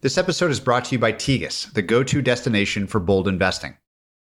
[0.00, 3.76] This episode is brought to you by Tegus, the go to destination for bold investing.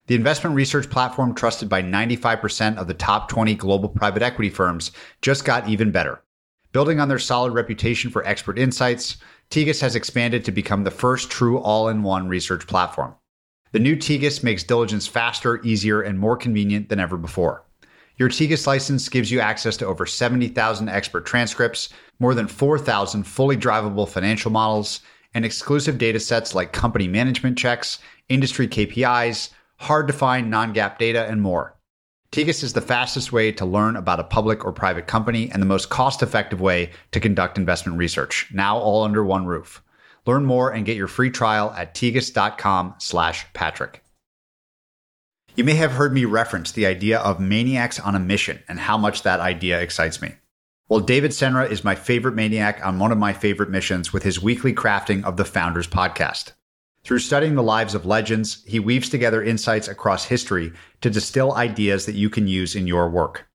[0.07, 4.91] The investment research platform trusted by 95% of the top 20 global private equity firms
[5.21, 6.21] just got even better.
[6.73, 9.15] Building on their solid reputation for expert insights,
[9.49, 13.15] Tegus has expanded to become the first true all in one research platform.
[13.71, 17.63] The new Tegus makes diligence faster, easier, and more convenient than ever before.
[18.17, 21.87] Your Tegus license gives you access to over 70,000 expert transcripts,
[22.19, 24.99] more than 4,000 fully drivable financial models,
[25.33, 30.97] and exclusive data sets like company management checks, industry KPIs, hard to find non GAAP
[30.97, 31.77] data, and more.
[32.31, 35.65] Tegus is the fastest way to learn about a public or private company and the
[35.65, 39.83] most cost effective way to conduct investment research, now all under one roof.
[40.25, 44.01] Learn more and get your free trial at tegus.com slash Patrick.
[45.55, 48.97] You may have heard me reference the idea of maniacs on a mission and how
[48.97, 50.35] much that idea excites me.
[50.91, 54.43] Well, David Senra is my favorite maniac on one of my favorite missions with his
[54.43, 56.51] weekly crafting of the Founders podcast.
[57.05, 62.07] Through studying the lives of legends, he weaves together insights across history to distill ideas
[62.07, 63.47] that you can use in your work.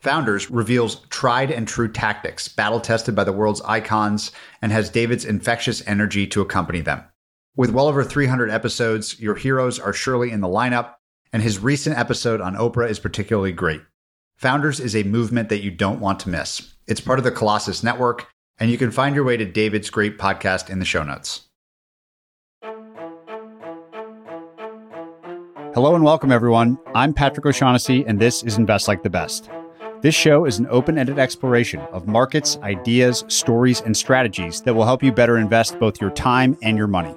[0.00, 5.24] Founders reveals tried and true tactics, battle tested by the world's icons, and has David's
[5.24, 7.02] infectious energy to accompany them.
[7.56, 10.96] With well over 300 episodes, your heroes are surely in the lineup,
[11.32, 13.80] and his recent episode on Oprah is particularly great.
[14.38, 16.72] Founders is a movement that you don't want to miss.
[16.86, 20.16] It's part of the Colossus Network, and you can find your way to David's great
[20.16, 21.48] podcast in the show notes.
[25.74, 26.78] Hello and welcome, everyone.
[26.94, 29.50] I'm Patrick O'Shaughnessy, and this is Invest Like the Best.
[30.02, 34.84] This show is an open ended exploration of markets, ideas, stories, and strategies that will
[34.84, 37.12] help you better invest both your time and your money.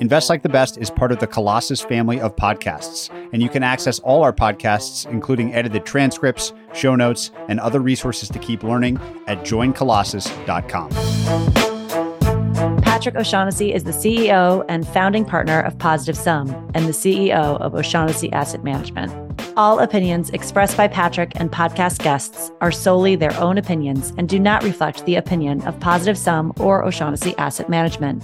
[0.00, 3.64] Invest Like the Best is part of the Colossus family of podcasts, and you can
[3.64, 9.00] access all our podcasts, including edited transcripts, show notes, and other resources to keep learning
[9.26, 10.90] at joincolossus.com.
[12.82, 17.74] Patrick O'Shaughnessy is the CEO and founding partner of Positive Sum and the CEO of
[17.74, 19.12] O'Shaughnessy Asset Management.
[19.56, 24.38] All opinions expressed by Patrick and podcast guests are solely their own opinions and do
[24.38, 28.22] not reflect the opinion of Positive Sum or O'Shaughnessy Asset Management.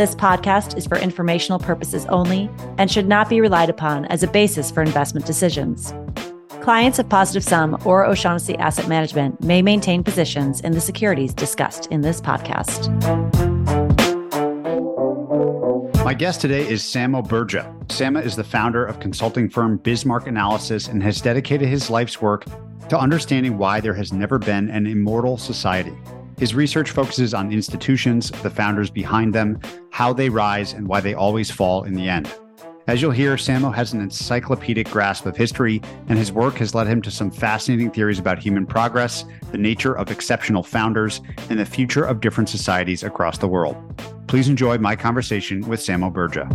[0.00, 4.28] This podcast is for informational purposes only and should not be relied upon as a
[4.28, 5.92] basis for investment decisions.
[6.62, 11.86] Clients of Positive Sum or O'Shaughnessy Asset Management may maintain positions in the securities discussed
[11.88, 12.88] in this podcast.
[16.02, 17.70] My guest today is Samo Burja.
[17.88, 22.46] Samo is the founder of consulting firm Bismarck Analysis and has dedicated his life's work
[22.88, 25.92] to understanding why there has never been an immortal society.
[26.40, 31.12] His research focuses on institutions, the founders behind them, how they rise, and why they
[31.12, 32.32] always fall in the end.
[32.86, 36.86] As you'll hear, Samo has an encyclopedic grasp of history, and his work has led
[36.86, 41.20] him to some fascinating theories about human progress, the nature of exceptional founders,
[41.50, 43.76] and the future of different societies across the world.
[44.26, 46.48] Please enjoy my conversation with Samo Burja.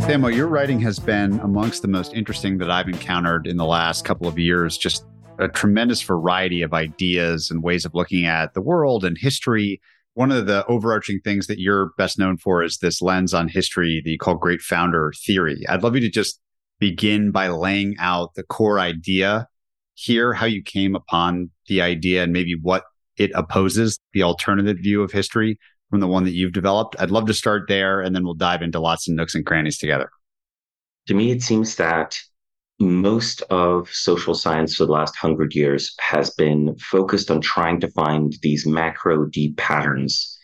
[0.00, 4.06] Samo, your writing has been amongst the most interesting that I've encountered in the last
[4.06, 5.04] couple of years, just
[5.38, 9.80] a tremendous variety of ideas and ways of looking at the world and history.
[10.14, 14.02] One of the overarching things that you're best known for is this lens on history
[14.04, 15.64] that you call great founder theory.
[15.68, 16.40] I'd love you to just
[16.78, 19.48] begin by laying out the core idea
[19.94, 22.84] here, how you came upon the idea and maybe what
[23.16, 25.58] it opposes, the alternative view of history
[25.90, 26.96] from the one that you've developed.
[26.98, 29.78] I'd love to start there and then we'll dive into lots of nooks and crannies
[29.78, 30.10] together.
[31.08, 32.18] To me, it seems that
[32.82, 37.88] most of social science for the last hundred years has been focused on trying to
[37.88, 40.38] find these macro deep patterns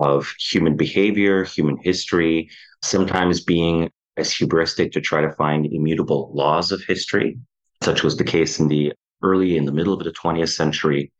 [0.00, 2.50] of human behavior, human history,
[2.82, 7.38] sometimes being as hubristic to try to find immutable laws of history.
[7.82, 11.12] Such was the case in the early in the middle of the 20th century.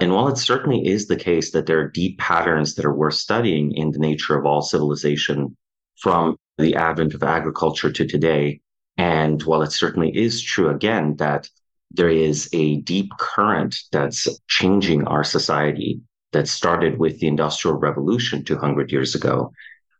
[0.00, 3.14] And while it certainly is the case that there are deep patterns that are worth
[3.14, 5.56] studying in the nature of all civilization
[6.00, 8.60] from the advent of agriculture to today,
[8.96, 11.48] and while it certainly is true, again, that
[11.90, 16.00] there is a deep current that's changing our society
[16.32, 19.52] that started with the Industrial Revolution 200 years ago,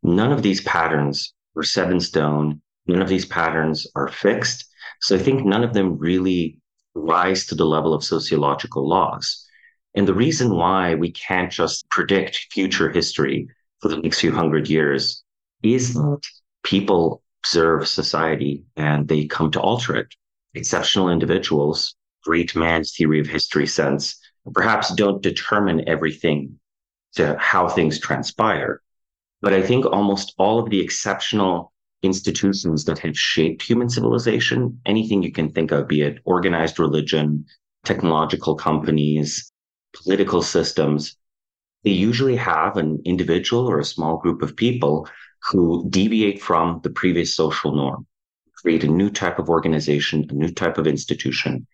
[0.02, 2.60] none of these patterns were set in stone.
[2.86, 4.68] None of these patterns are fixed.
[5.00, 6.60] So I think none of them really
[6.94, 9.44] rise to the level of sociological laws.
[9.94, 13.48] And the reason why we can't just predict future history
[13.80, 15.24] for the next few hundred years
[15.62, 16.20] is that
[16.62, 20.14] people observe society and they come to alter it.
[20.54, 21.94] Exceptional individuals,
[22.24, 24.18] great man's theory of history sense,
[24.52, 26.58] perhaps don't determine everything
[27.14, 28.82] to how things transpire.
[29.42, 31.72] But I think almost all of the exceptional
[32.02, 37.44] institutions that have shaped human civilization, anything you can think of, be it organized religion,
[37.84, 39.52] technological companies,
[39.94, 41.16] political systems,
[41.84, 45.08] they usually have an individual or a small group of people
[45.50, 48.06] who deviate from the previous social norm,
[48.56, 51.66] create a new type of organization, a new type of institution,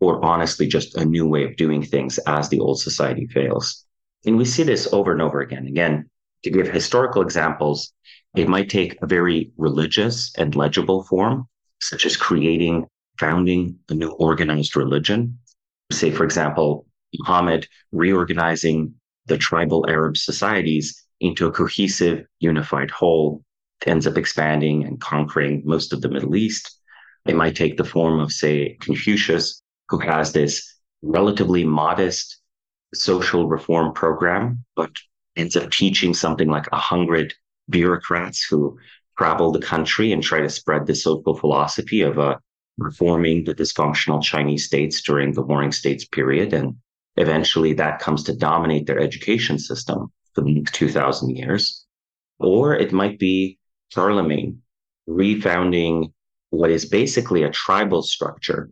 [0.00, 3.84] or honestly, just a new way of doing things as the old society fails.
[4.26, 5.66] And we see this over and over again.
[5.66, 6.10] Again,
[6.42, 7.92] to give historical examples,
[8.34, 11.48] it might take a very religious and legible form,
[11.80, 12.86] such as creating,
[13.18, 15.38] founding a new organized religion.
[15.90, 16.86] Say, for example,
[17.18, 18.94] Muhammad reorganizing
[19.26, 23.42] the tribal Arab societies into a cohesive, unified whole,
[23.86, 26.80] ends up expanding and conquering most of the Middle East.
[27.26, 32.40] It might take the form of, say, Confucius, who has this relatively modest
[32.94, 34.90] social reform program, but
[35.36, 37.34] ends up teaching something like a hundred
[37.68, 38.78] bureaucrats who
[39.18, 42.36] travel the country and try to spread the social philosophy of uh,
[42.78, 46.52] reforming the dysfunctional Chinese states during the Warring States period.
[46.52, 46.76] And
[47.16, 51.84] eventually that comes to dominate their education system the next 2000 years.
[52.38, 53.58] Or it might be
[53.92, 54.62] Charlemagne
[55.08, 56.12] refounding
[56.50, 58.70] what is basically a tribal structure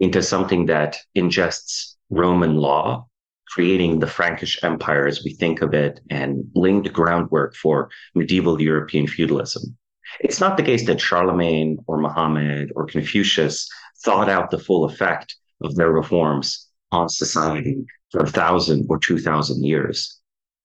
[0.00, 3.06] into something that ingests Roman law
[3.48, 8.60] creating the Frankish Empire as we think of it and laying the groundwork for medieval
[8.60, 9.76] European feudalism.
[10.20, 13.68] It's not the case that Charlemagne or Muhammad or Confucius
[14.04, 19.18] thought out the full effect of their reforms on society for a thousand or two
[19.18, 20.17] thousand years.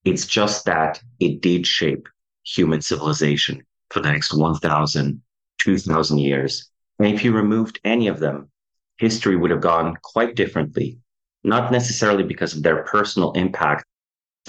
[0.03, 2.07] It's just that it did shape
[2.43, 5.21] human civilization for the next 1,000,
[5.61, 6.69] 2,000 years.
[6.99, 8.49] And if you removed any of them,
[8.97, 10.99] history would have gone quite differently
[11.43, 13.85] not necessarily because of their personal impact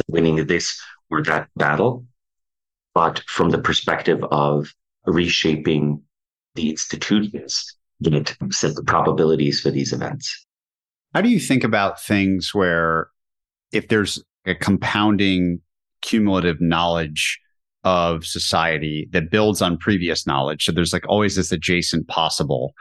[0.07, 0.81] winning this
[1.11, 2.07] or that battle,
[2.95, 4.73] but from the perspective of
[5.07, 6.03] reshaping
[6.55, 10.47] the institutions that set the probabilities for these events.
[11.13, 13.09] How do you think about things where
[13.73, 15.61] if there's a compounding
[16.03, 17.41] cumulative knowledge
[17.85, 20.65] of society that builds on previous knowledge?
[20.65, 22.75] So there's like always this adjacent possible,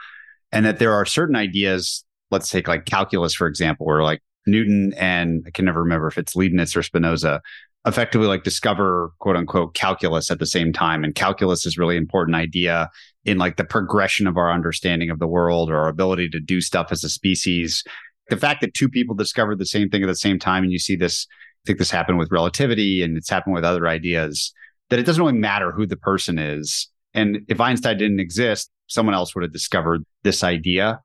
[0.52, 4.92] and that there are certain ideas let's take like calculus, for example, where like Newton
[4.96, 7.40] and I can never remember if it's Leibniz or Spinoza
[7.86, 11.04] effectively like discover quote unquote calculus at the same time.
[11.04, 12.90] And calculus is really important idea
[13.24, 16.60] in like the progression of our understanding of the world or our ability to do
[16.60, 17.84] stuff as a species.
[18.30, 20.78] The fact that two people discovered the same thing at the same time, and you
[20.78, 21.26] see this,
[21.64, 24.52] I think this happened with relativity and it's happened with other ideas,
[24.90, 26.88] that it doesn't really matter who the person is.
[27.14, 31.00] And if Einstein didn't exist, someone else would have discovered this idea.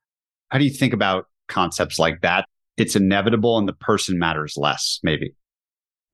[0.50, 2.46] How do you think about concepts like that?
[2.76, 5.34] It's inevitable and the person matters less, maybe.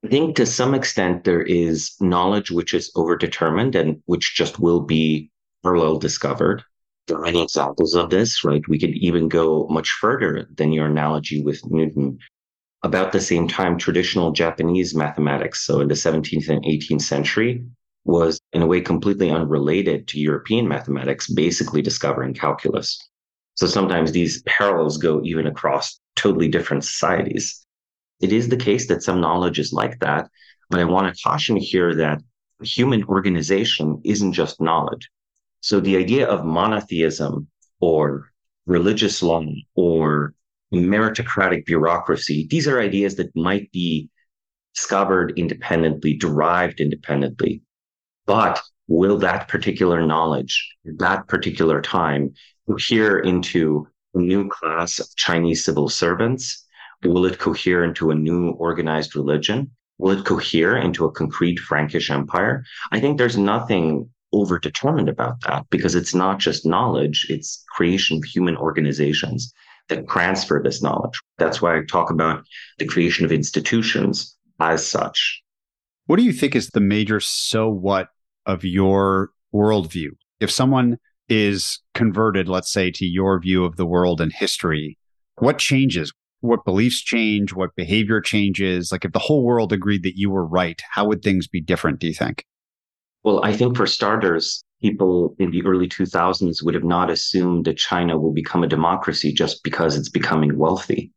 [0.03, 4.81] I think to some extent there is knowledge which is overdetermined and which just will
[4.81, 5.31] be
[5.63, 6.63] parallel discovered.
[7.07, 8.62] There are many examples of this, right?
[8.68, 12.19] We could even go much further than your analogy with Newton.
[12.85, 17.65] About the same time, traditional Japanese mathematics, so in the 17th and 18th century,
[18.03, 23.01] was in a way completely unrelated to European mathematics, basically discovering calculus.
[23.55, 27.65] So sometimes these parallels go even across totally different societies.
[28.21, 30.29] It is the case that some knowledge is like that,
[30.69, 32.21] but I want to caution here that
[32.61, 35.09] human organization isn't just knowledge.
[35.61, 37.47] So the idea of monotheism
[37.79, 38.29] or
[38.67, 39.43] religious law
[39.73, 40.35] or
[40.75, 44.10] meritocratic bureaucracy, these are ideas that might be
[44.74, 47.62] discovered independently, derived independently.
[48.25, 52.34] But will that particular knowledge, that particular time,
[52.67, 56.65] cohere into a new class of Chinese civil servants?
[57.03, 59.72] Will it cohere into a new organized religion?
[59.98, 62.65] Will it cohere into a concrete Frankish empire?
[62.91, 68.24] I think there's nothing overdetermined about that because it's not just knowledge, it's creation of
[68.25, 69.53] human organizations
[69.89, 71.20] that transfer this knowledge.
[71.38, 72.44] That's why I talk about
[72.80, 75.42] the creation of institutions as such.
[76.08, 78.10] What do you think is the major so what
[78.46, 80.10] of your worldview?
[80.39, 80.98] If someone
[81.30, 84.98] is converted, let's say, to your view of the world and history,
[85.39, 86.13] what changes?
[86.42, 87.54] What beliefs change?
[87.54, 88.92] What behavior changes?
[88.92, 92.00] Like if the whole world agreed that you were right, how would things be different,
[92.00, 92.46] do you think?
[93.24, 97.77] Well, I think for starters, people in the early 2000s would have not assumed that
[97.77, 101.12] China will become a democracy just because it's becoming wealthy.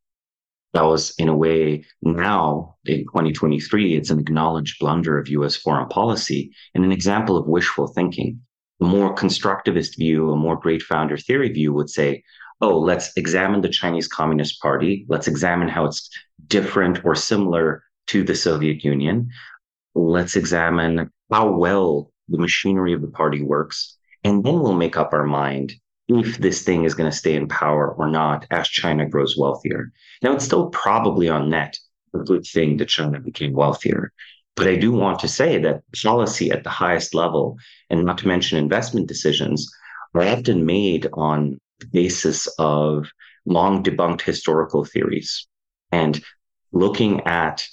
[0.74, 5.88] That was, in a way, now in 2023, it's an acknowledged blunder of US foreign
[5.88, 8.40] policy and an example of wishful thinking.
[8.80, 12.22] A more constructivist view, a more great founder theory view would say,
[12.60, 15.06] oh, let's examine the Chinese Communist Party.
[15.08, 16.10] Let's examine how it's
[16.46, 19.30] different or similar to the Soviet Union.
[19.94, 23.96] Let's examine how well the machinery of the party works.
[24.24, 25.74] And then we'll make up our mind
[26.08, 29.92] if this thing is going to stay in power or not as China grows wealthier.
[30.22, 31.78] Now, it's still probably on net
[32.14, 34.12] a good thing that China became wealthier.
[34.56, 37.56] But I do want to say that policy at the highest level,
[37.90, 39.70] and not to mention investment decisions,
[40.14, 43.08] are often made on the basis of
[43.44, 45.46] long debunked historical theories
[45.92, 46.22] and
[46.72, 47.66] looking at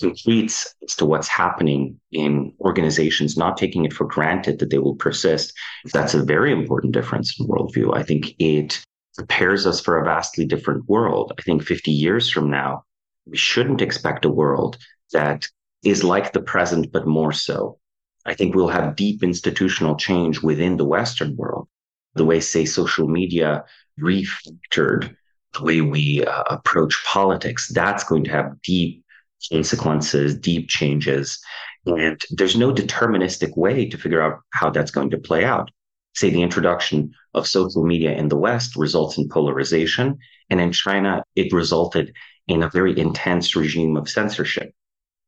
[0.00, 4.96] completes as to what's happening in organizations, not taking it for granted that they will
[4.96, 5.52] persist.
[5.92, 7.96] That's a very important difference in worldview.
[7.96, 8.84] I think it
[9.16, 11.32] prepares us for a vastly different world.
[11.38, 12.84] I think 50 years from now,
[13.26, 14.78] we shouldn't expect a world
[15.12, 15.46] that
[15.84, 17.78] is like the present, but more so.
[18.26, 21.68] I think we'll have deep institutional change within the Western world.
[22.14, 23.64] The way, say, social media
[23.98, 25.14] refactored
[25.54, 29.04] the way we uh, approach politics, that's going to have deep
[29.52, 31.40] consequences, deep changes.
[31.86, 35.70] And there's no deterministic way to figure out how that's going to play out.
[36.14, 40.18] Say the introduction of social media in the West results in polarization.
[40.50, 42.12] And in China, it resulted
[42.48, 44.72] in a very intense regime of censorship.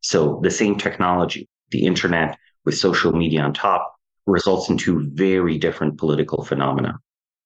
[0.01, 3.95] So the same technology, the internet with social media on top,
[4.27, 6.99] results in two very different political phenomena.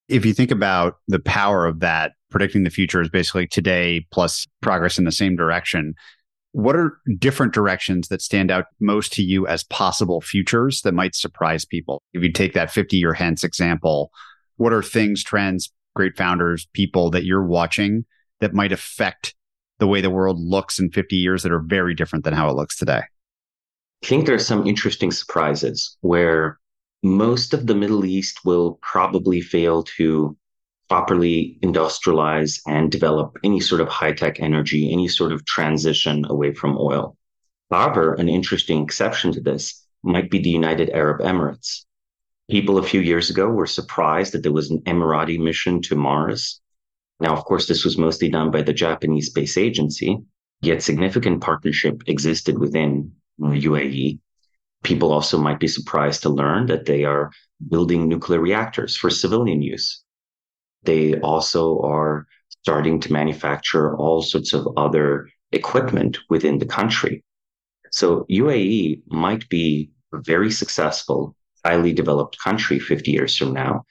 [0.09, 4.47] If you think about the power of that, predicting the future is basically today plus
[4.61, 5.95] progress in the same direction.
[6.57, 11.15] What are different directions that stand out most to you as possible futures that might
[11.15, 12.01] surprise people?
[12.15, 14.11] If you take that 50 year hence example,
[14.57, 18.07] what are things, trends, great founders, people that you're watching
[18.41, 19.35] that might affect
[19.81, 22.57] the way the world looks in 50 years that are very different than how it
[22.57, 23.03] looks today?
[24.03, 26.59] I think there are some interesting surprises where
[27.03, 30.35] most of the Middle East will probably fail to
[30.89, 36.53] properly industrialize and develop any sort of high tech energy, any sort of transition away
[36.53, 37.17] from oil.
[37.71, 41.85] However, an interesting exception to this might be the United Arab Emirates.
[42.49, 46.61] People a few years ago were surprised that there was an Emirati mission to Mars.
[47.19, 50.19] Now, of course, this was mostly done by the Japanese Space Agency,
[50.61, 54.21] yet significant partnership existed within UAE.
[54.85, 57.33] People also might be surprised to learn that they are
[57.69, 60.05] building nuclear reactors for civilian use.
[60.87, 62.27] They also are
[62.63, 67.25] starting to manufacture all sorts of other equipment within the country.
[67.91, 73.85] So UAE might be a very successful, highly developed country 50 years from now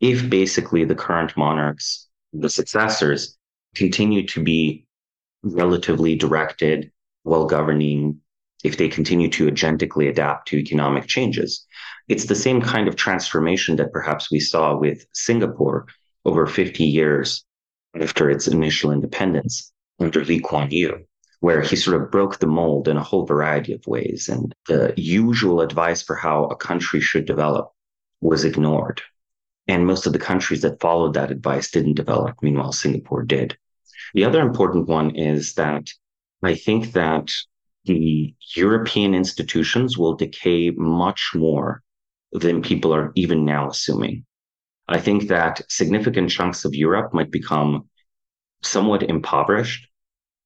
[0.00, 3.38] if basically the current monarchs, the successors,
[3.74, 4.86] continue to be
[5.42, 6.90] relatively directed,
[7.24, 8.20] well governing,
[8.64, 11.66] if they continue to agentically adapt to economic changes.
[12.08, 15.86] It's the same kind of transformation that perhaps we saw with Singapore
[16.24, 17.44] over 50 years
[18.00, 21.04] after its initial independence under Lee Kuan Yew,
[21.40, 24.28] where he sort of broke the mold in a whole variety of ways.
[24.28, 27.70] And the usual advice for how a country should develop
[28.20, 29.02] was ignored.
[29.68, 32.36] And most of the countries that followed that advice didn't develop.
[32.42, 33.56] Meanwhile, Singapore did.
[34.14, 35.88] The other important one is that
[36.42, 37.30] I think that
[37.84, 41.82] the European institutions will decay much more
[42.32, 44.24] than people are even now assuming.
[44.88, 47.88] I think that significant chunks of Europe might become
[48.62, 49.88] somewhat impoverished.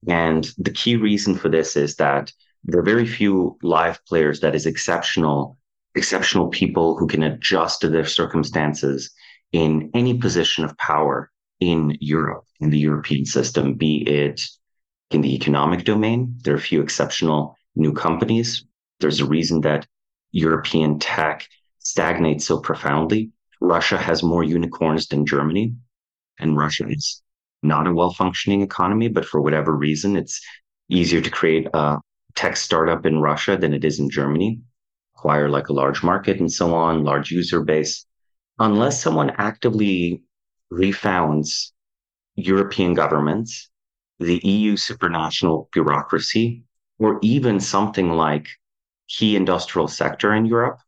[0.09, 2.33] And the key reason for this is that
[2.65, 5.59] there are very few live players that is exceptional,
[5.95, 9.11] exceptional people who can adjust to their circumstances
[9.53, 11.31] in any position of power
[11.61, 14.41] in Europe, in the European system, be it
[15.11, 16.39] in the economic domain.
[16.45, 18.65] There are a few exceptional new companies.
[19.01, 19.87] There's a reason that
[20.31, 25.75] European tech stagnates so profoundly Russia has more unicorns than Germany,
[26.39, 27.23] and Russia is
[27.63, 30.41] not a well functioning economy, but for whatever reason, it's
[30.89, 31.99] easier to create a
[32.35, 34.61] tech startup in Russia than it is in Germany,
[35.17, 38.07] acquire like a large market and so on, large user base.
[38.59, 40.23] Unless someone actively
[40.73, 41.73] refounds
[42.37, 43.71] European governments,
[44.21, 46.63] the EU supranational bureaucracy,
[46.99, 48.49] or even something like
[49.09, 50.81] key industrial sector in Europe,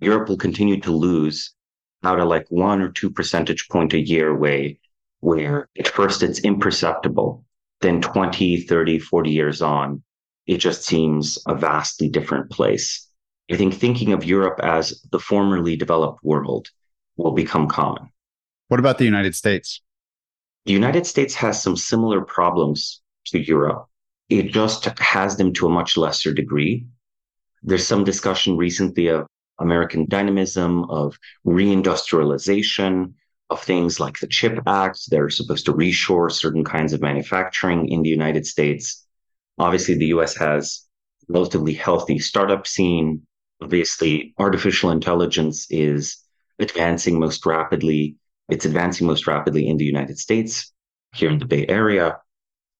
[0.00, 1.54] Europe will continue to lose
[2.04, 4.78] out of like one or two percentage point a year way
[5.20, 7.44] where at first it's imperceptible.
[7.80, 10.02] Then 20 30 40 years on
[10.46, 13.08] it just seems a vastly different place.
[13.50, 16.68] I think thinking of europe as the formerly developed world
[17.16, 18.10] will become common.
[18.68, 19.82] What about the united states?
[20.66, 23.86] The united states has some similar problems to europe.
[24.28, 26.86] It just has them to a much lesser degree.
[27.62, 29.26] There's some discussion recently of
[29.62, 33.14] American dynamism, of reindustrialization,
[33.50, 35.10] of things like the CHIP Act.
[35.10, 39.06] They're supposed to reshore certain kinds of manufacturing in the United States.
[39.58, 40.86] Obviously, the US has
[41.28, 43.26] a relatively healthy startup scene.
[43.62, 46.18] Obviously, artificial intelligence is
[46.58, 48.16] advancing most rapidly.
[48.48, 50.72] It's advancing most rapidly in the United States,
[51.14, 52.18] here in the Bay Area.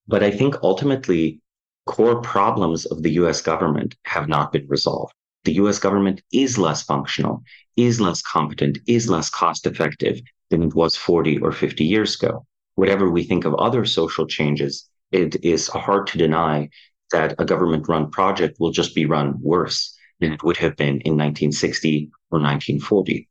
[0.08, 1.40] But I think ultimately,
[1.86, 5.14] core problems of the US government have not been resolved.
[5.44, 7.42] The US government is less functional,
[7.76, 10.20] is less competent, is less cost effective
[10.50, 12.46] than it was 40 or 50 years ago.
[12.76, 16.68] Whatever we think of other social changes, it is hard to deny
[17.11, 21.00] that a government run project will just be run worse than it would have been
[21.00, 23.28] in 1960 or 1940.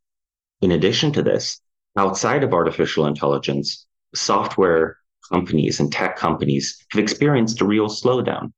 [0.60, 1.60] In addition to this,
[1.96, 4.98] outside of artificial intelligence, software
[5.30, 8.52] companies and tech companies have experienced a real slowdown.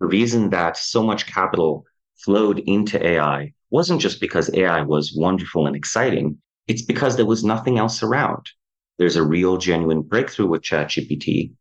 [0.00, 1.84] The reason that so much capital
[2.24, 7.44] flowed into AI wasn't just because AI was wonderful and exciting, it's because there was
[7.44, 8.46] nothing else around.
[8.98, 11.52] There's a real, genuine breakthrough with ChatGPT.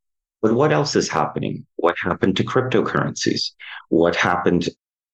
[0.41, 1.65] But what else is happening?
[1.77, 3.51] What happened to cryptocurrencies?
[3.89, 4.69] What happened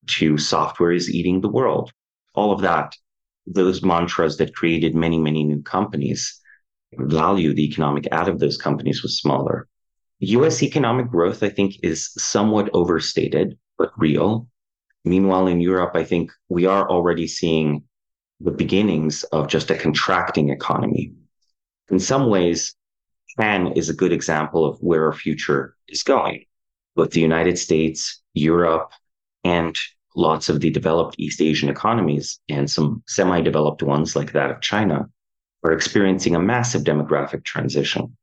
[0.08, 1.92] to software is eating the world?
[2.34, 2.96] All of that,
[3.48, 6.40] those mantras that created many, many new companies,
[6.94, 9.68] value the economic out of those companies was smaller.
[10.20, 14.48] US economic growth, I think, is somewhat overstated, but real.
[15.10, 17.84] Meanwhile, in Europe, I think we are already seeing
[18.42, 21.14] the beginnings of just a contracting economy.
[21.90, 22.76] In some ways,
[23.32, 26.46] Japan is a good example of where our future is going.
[26.96, 28.92] Both the United States, Europe,
[29.44, 29.76] and
[30.16, 34.62] lots of the developed East Asian economies and some semi developed ones like that of
[34.62, 35.10] China
[35.64, 38.16] are experiencing a massive demographic transition.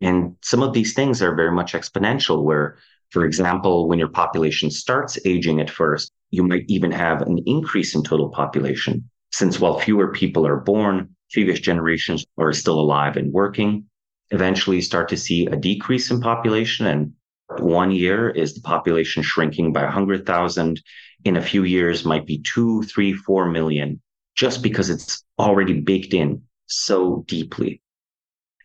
[0.00, 2.76] And some of these things are very much exponential, where,
[3.08, 7.94] for example, when your population starts aging at first, you might even have an increase
[7.94, 13.32] in total population, since while fewer people are born, previous generations are still alive and
[13.32, 13.86] working.
[14.30, 16.86] Eventually, you start to see a decrease in population.
[16.86, 17.12] And
[17.58, 20.80] one year is the population shrinking by 100,000.
[21.24, 24.00] In a few years, might be two, three, four million,
[24.36, 27.82] just because it's already baked in so deeply.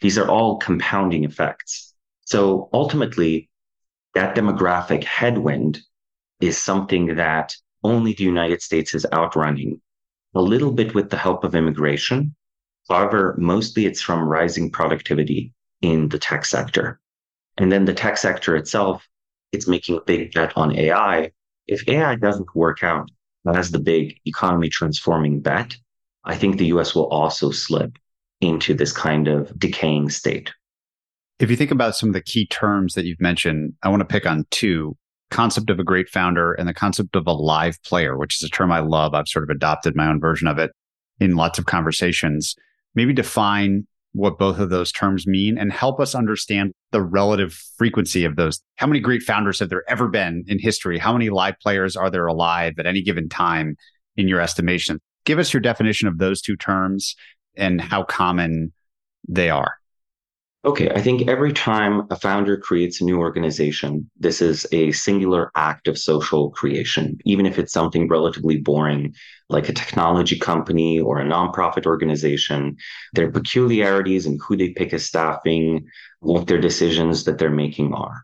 [0.01, 1.93] These are all compounding effects.
[2.25, 3.50] So ultimately,
[4.13, 5.81] that demographic headwind
[6.39, 9.80] is something that only the United States is outrunning,
[10.34, 12.36] a little bit with the help of immigration.
[12.89, 17.00] However, mostly it's from rising productivity in the tech sector.
[17.58, 19.08] And then the tech sector itself,
[19.52, 21.32] it's making a big bet on AI.
[21.67, 23.10] If AI doesn't work out
[23.54, 25.76] as the big economy transforming bet,
[26.24, 27.98] I think the US will also slip
[28.41, 30.52] into this kind of decaying state.
[31.39, 34.06] If you think about some of the key terms that you've mentioned, I want to
[34.06, 34.98] pick on two
[35.32, 38.52] concept of a great founder and the concept of a live player, which is a
[38.52, 39.14] term I love.
[39.14, 40.72] I've sort of adopted my own version of it
[41.20, 42.56] in lots of conversations.
[42.94, 48.24] Maybe define what both of those terms mean and help us understand the relative frequency
[48.24, 48.62] of those.
[48.78, 50.98] How many great founders have there ever been in history?
[50.98, 53.76] How many live players are there alive at any given time
[54.16, 55.00] in your estimation?
[55.26, 57.16] Give us your definition of those two terms
[57.58, 58.72] and how common
[59.28, 59.76] they are.
[60.65, 65.51] Okay, I think every time a founder creates a new organization, this is a singular
[65.56, 69.13] act of social creation, even if it's something relatively boring,
[69.47, 72.75] like a technology company or a nonprofit organization.
[73.13, 75.86] Their peculiarities and who they pick as staffing,
[76.21, 78.23] what their decisions that they're making are.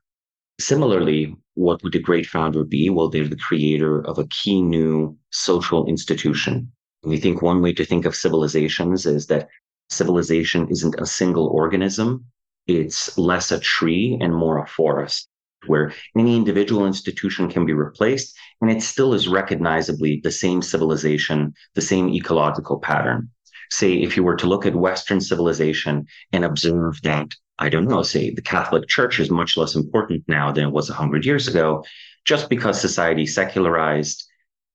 [0.60, 2.90] Similarly, what would a great founder be?
[2.90, 6.72] Well, they're the creator of a key new social institution.
[7.04, 9.48] We think one way to think of civilizations is that
[9.92, 12.26] civilization isn't a single organism.
[12.68, 15.28] It's less a tree and more a forest
[15.68, 21.54] where any individual institution can be replaced and it still is recognizably the same civilization,
[21.76, 23.30] the same ecological pattern.
[23.70, 28.04] Say, if you were to look at Western civilization and observe that, I don't know,
[28.04, 31.84] say the Catholic Church is much less important now than it was 100 years ago,
[32.26, 34.26] just because society secularized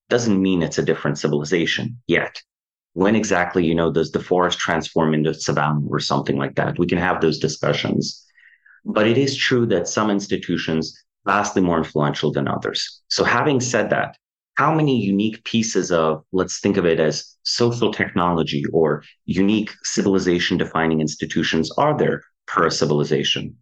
[0.08, 2.40] doesn't mean it's a different civilization yet
[2.96, 6.78] when exactly, you know, does the forest transform into savanna or something like that?
[6.78, 8.24] We can have those discussions.
[8.86, 13.02] But it is true that some institutions vastly more influential than others.
[13.08, 14.16] So having said that,
[14.54, 20.56] how many unique pieces of, let's think of it as social technology or unique civilization
[20.56, 23.56] defining institutions are there per civilization?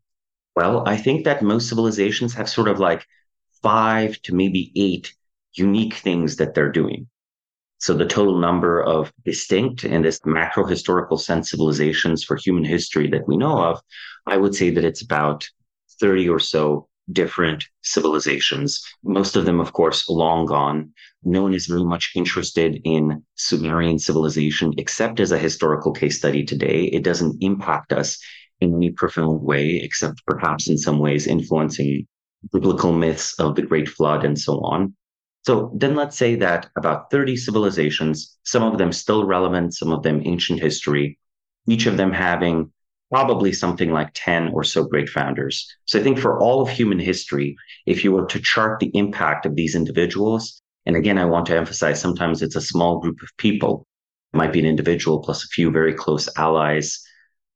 [0.55, 3.05] Well, I think that most civilizations have sort of like
[3.65, 5.13] five to maybe eight
[5.55, 7.09] unique things that they're doing.
[7.85, 13.09] So the total number of distinct in this macro historical sense civilizations for human history
[13.09, 13.79] that we know of,
[14.27, 15.47] I would say that it's about
[16.01, 18.83] 30 or so different civilizations.
[19.03, 20.95] Most of them, of course, long gone.
[21.25, 26.43] No one is very much interested in Sumerian civilization, except as a historical case study
[26.43, 26.85] today.
[26.85, 28.19] It doesn't impact us
[28.63, 32.07] in any profound way, except perhaps in some ways influencing
[32.51, 34.95] biblical myths of the Great Flood and so on.
[35.47, 40.03] So then let's say that about 30 civilizations, some of them still relevant, some of
[40.03, 41.19] them ancient history,
[41.67, 42.73] each of them having
[43.11, 45.69] probably something like 10 or so great founders.
[45.85, 49.45] So I think for all of human history, if you were to chart the impact
[49.45, 53.29] of these individuals, and again, I want to emphasize sometimes it's a small group of
[53.37, 53.87] people.
[54.33, 57.03] It might be an individual plus a few very close allies,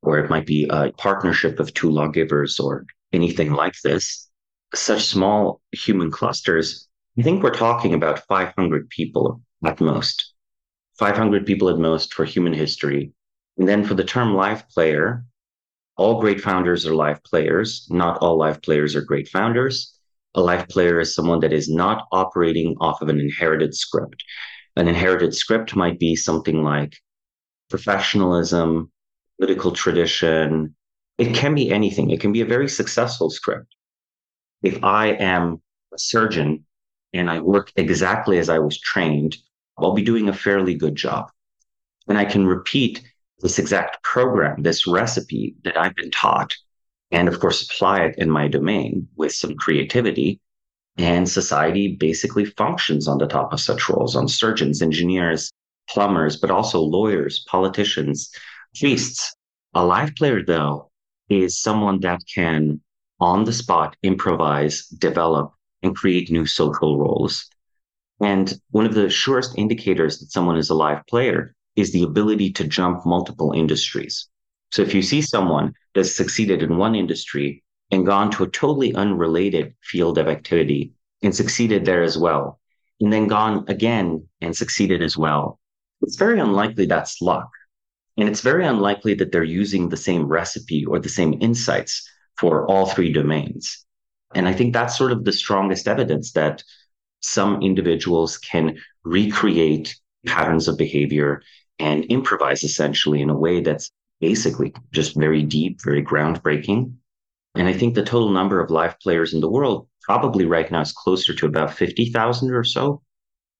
[0.02, 4.28] or it might be a partnership of two lawgivers or anything like this.
[4.74, 6.87] Such small human clusters,
[7.18, 10.34] I think we're talking about 500 people at most.
[11.00, 13.12] 500 people at most for human history.
[13.56, 15.24] And then for the term live player,
[15.96, 17.88] all great founders are live players.
[17.90, 19.98] Not all live players are great founders.
[20.36, 24.22] A live player is someone that is not operating off of an inherited script.
[24.76, 26.94] An inherited script might be something like
[27.68, 28.92] professionalism,
[29.40, 30.76] political tradition.
[31.18, 32.10] It can be anything.
[32.10, 33.74] It can be a very successful script.
[34.62, 35.60] If I am
[35.92, 36.64] a surgeon
[37.12, 39.36] and I work exactly as I was trained,
[39.78, 41.30] I'll be doing a fairly good job.
[42.08, 43.02] And I can repeat
[43.40, 46.54] this exact program, this recipe that I've been taught,
[47.10, 50.40] and of course, apply it in my domain with some creativity.
[50.96, 55.52] And society basically functions on the top of such roles on surgeons, engineers,
[55.88, 58.30] plumbers, but also lawyers, politicians,
[58.78, 59.34] priests.
[59.74, 60.90] A live player, though,
[61.28, 62.80] is someone that can
[63.20, 67.48] on the spot improvise, develop, and create new social roles.
[68.20, 72.52] And one of the surest indicators that someone is a live player is the ability
[72.52, 74.28] to jump multiple industries.
[74.72, 78.94] So if you see someone that's succeeded in one industry and gone to a totally
[78.94, 82.60] unrelated field of activity and succeeded there as well,
[83.00, 85.60] and then gone again and succeeded as well,
[86.02, 87.48] it's very unlikely that's luck.
[88.16, 92.66] And it's very unlikely that they're using the same recipe or the same insights for
[92.66, 93.86] all three domains.
[94.34, 96.62] And I think that's sort of the strongest evidence that
[97.20, 101.42] some individuals can recreate patterns of behavior
[101.78, 106.92] and improvise essentially in a way that's basically just very deep, very groundbreaking.
[107.54, 110.80] And I think the total number of live players in the world probably right now
[110.80, 113.02] is closer to about 50,000 or so.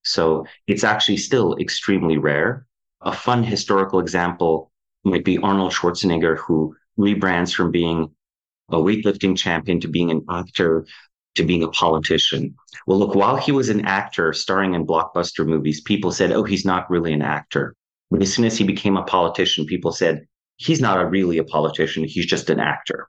[0.02, 2.66] So it's actually still extremely rare.
[3.02, 4.70] A fun historical example
[5.04, 8.10] might be Arnold Schwarzenegger, who rebrands from being
[8.70, 10.86] a weightlifting champion to being an actor
[11.34, 12.54] to being a politician.
[12.86, 16.64] Well, look, while he was an actor starring in blockbuster movies, people said, oh, he's
[16.64, 17.74] not really an actor.
[18.10, 20.26] But as soon as he became a politician, people said,
[20.56, 23.08] he's not a really a politician, he's just an actor.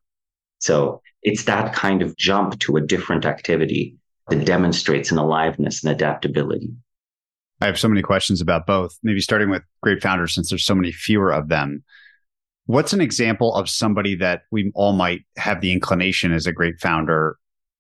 [0.60, 3.96] So it's that kind of jump to a different activity
[4.30, 6.70] that demonstrates an aliveness and adaptability.
[7.62, 8.98] I have so many questions about both.
[9.04, 11.84] Maybe starting with great founders, since there's so many fewer of them.
[12.70, 16.80] What's an example of somebody that we all might have the inclination as a great
[16.80, 17.36] founder?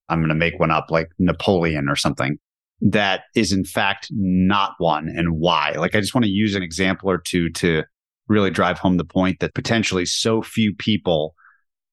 [0.10, 2.39] I'm going to make one up like Napoleon or something
[2.82, 5.73] that is in fact not one and why.
[5.73, 7.84] Like, I just want to use an example or two to
[8.28, 11.36] really drive home the point that potentially so few people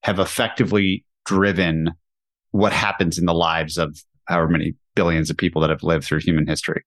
[0.02, 1.90] have effectively driven
[2.52, 6.20] what happens in the lives of however many billions of people that have lived through
[6.20, 6.82] human history.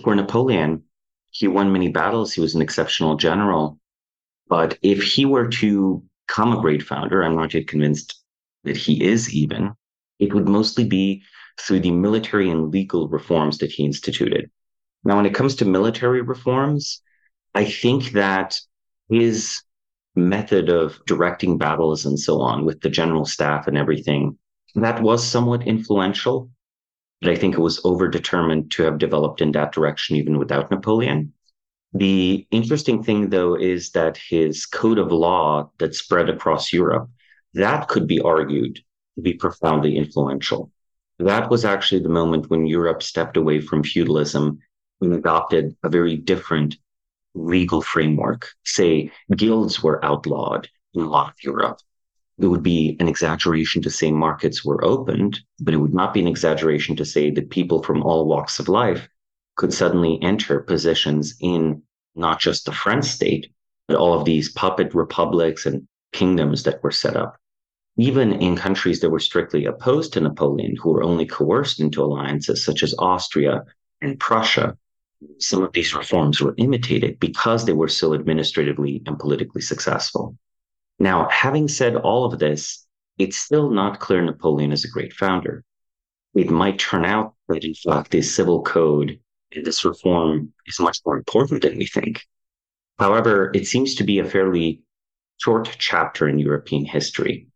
[0.00, 0.84] For Napoleon,
[1.30, 2.32] he won many battles.
[2.32, 3.80] He was an exceptional general.
[4.48, 8.22] But if he were to become a great founder, I'm not yet convinced
[8.64, 9.72] that he is even,
[10.18, 11.22] it would mostly be
[11.60, 14.50] through the military and legal reforms that he instituted.
[15.04, 17.02] Now, when it comes to military reforms,
[17.54, 18.58] I think that
[19.08, 19.62] his
[20.16, 24.38] method of directing battles and so on with the general staff and everything,
[24.74, 26.50] that was somewhat influential.
[27.20, 31.32] But I think it was overdetermined to have developed in that direction even without Napoleon.
[31.94, 37.08] The interesting thing, though, is that his code of law that spread across Europe,
[37.54, 38.80] that could be argued
[39.14, 40.72] to be profoundly influential.
[41.20, 44.58] That was actually the moment when Europe stepped away from feudalism
[45.00, 46.76] and adopted a very different
[47.34, 48.48] legal framework.
[48.64, 51.78] Say, guilds were outlawed in a lot of Europe.
[52.38, 56.20] It would be an exaggeration to say markets were opened, but it would not be
[56.20, 59.08] an exaggeration to say that people from all walks of life
[59.56, 61.82] could suddenly enter positions in
[62.14, 63.52] not just the French state,
[63.88, 67.38] but all of these puppet republics and kingdoms that were set up
[67.96, 72.64] even in countries that were strictly opposed to Napoleon, who were only coerced into alliances,
[72.64, 73.64] such as Austria
[74.00, 74.76] and Prussia,
[75.38, 80.36] some of these reforms were imitated because they were so administratively and politically successful.
[80.98, 82.84] Now, having said all of this,
[83.18, 85.64] it's still not clear Napoleon is a great founder.
[86.34, 89.20] It might turn out that, in fact, this civil code
[89.62, 92.24] this reform is much more important than we think.
[92.98, 94.82] However, it seems to be a fairly
[95.38, 97.48] short chapter in European history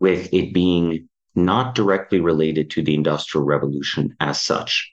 [0.00, 4.90] with it being not directly related to the Industrial Revolution as such.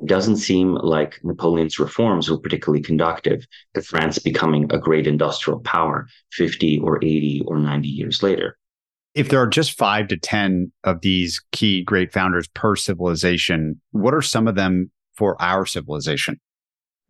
[0.00, 5.60] It doesn't seem like Napoleon's reforms were particularly conductive to France becoming a great industrial
[5.60, 8.56] power 50 or 80 or 90 years later.
[9.14, 14.14] If there are just five to 10 of these key great founders per civilization, what
[14.14, 16.40] are some of them for our civilization?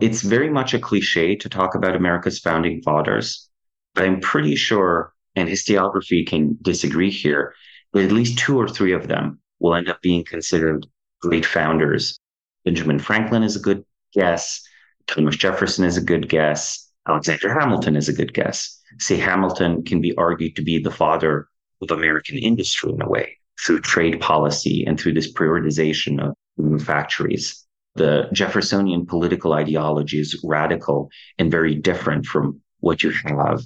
[0.00, 3.48] It's very much a cliche to talk about America's founding fathers,
[3.94, 7.54] but I'm pretty sure, and historiography can disagree here,
[7.92, 10.86] that at least two or three of them will end up being considered
[11.22, 12.18] great founders.
[12.64, 14.60] Benjamin Franklin is a good guess.
[15.06, 16.90] Thomas Jefferson is a good guess.
[17.08, 18.76] Alexander Hamilton is a good guess.
[18.98, 21.46] Say Hamilton can be argued to be the father
[21.80, 27.66] of American industry in a way through trade policy and through this prioritization of factories
[27.94, 33.62] the Jeffersonian political ideology is radical and very different from what you have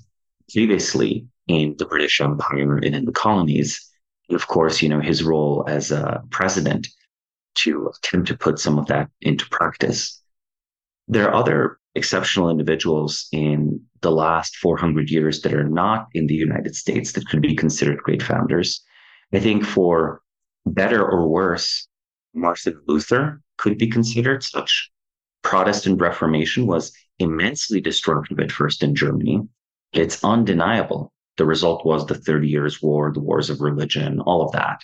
[0.52, 3.90] previously in the British Empire and in the colonies.
[4.28, 6.88] And of course, you know, his role as a president
[7.56, 10.22] to attempt to put some of that into practice.
[11.06, 16.34] There are other exceptional individuals in the last 400 years that are not in the
[16.34, 18.82] United States that could be considered great founders.
[19.32, 20.22] I think for
[20.66, 21.86] better or worse,
[22.34, 24.90] Martin Luther could be considered such.
[25.42, 29.42] Protestant Reformation was immensely destructive at first in Germany.
[29.92, 31.12] It's undeniable.
[31.36, 34.80] The result was the Thirty Years' War, the wars of religion, all of that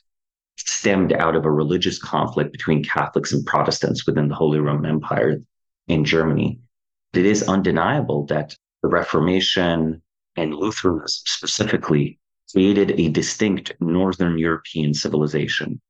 [0.56, 5.42] stemmed out of a religious conflict between Catholics and Protestants within the Holy Roman Empire
[5.88, 6.60] in Germany.
[7.12, 10.02] It is undeniable that the Reformation
[10.36, 12.18] and Lutheranism specifically
[12.52, 15.80] created a distinct Northern European civilization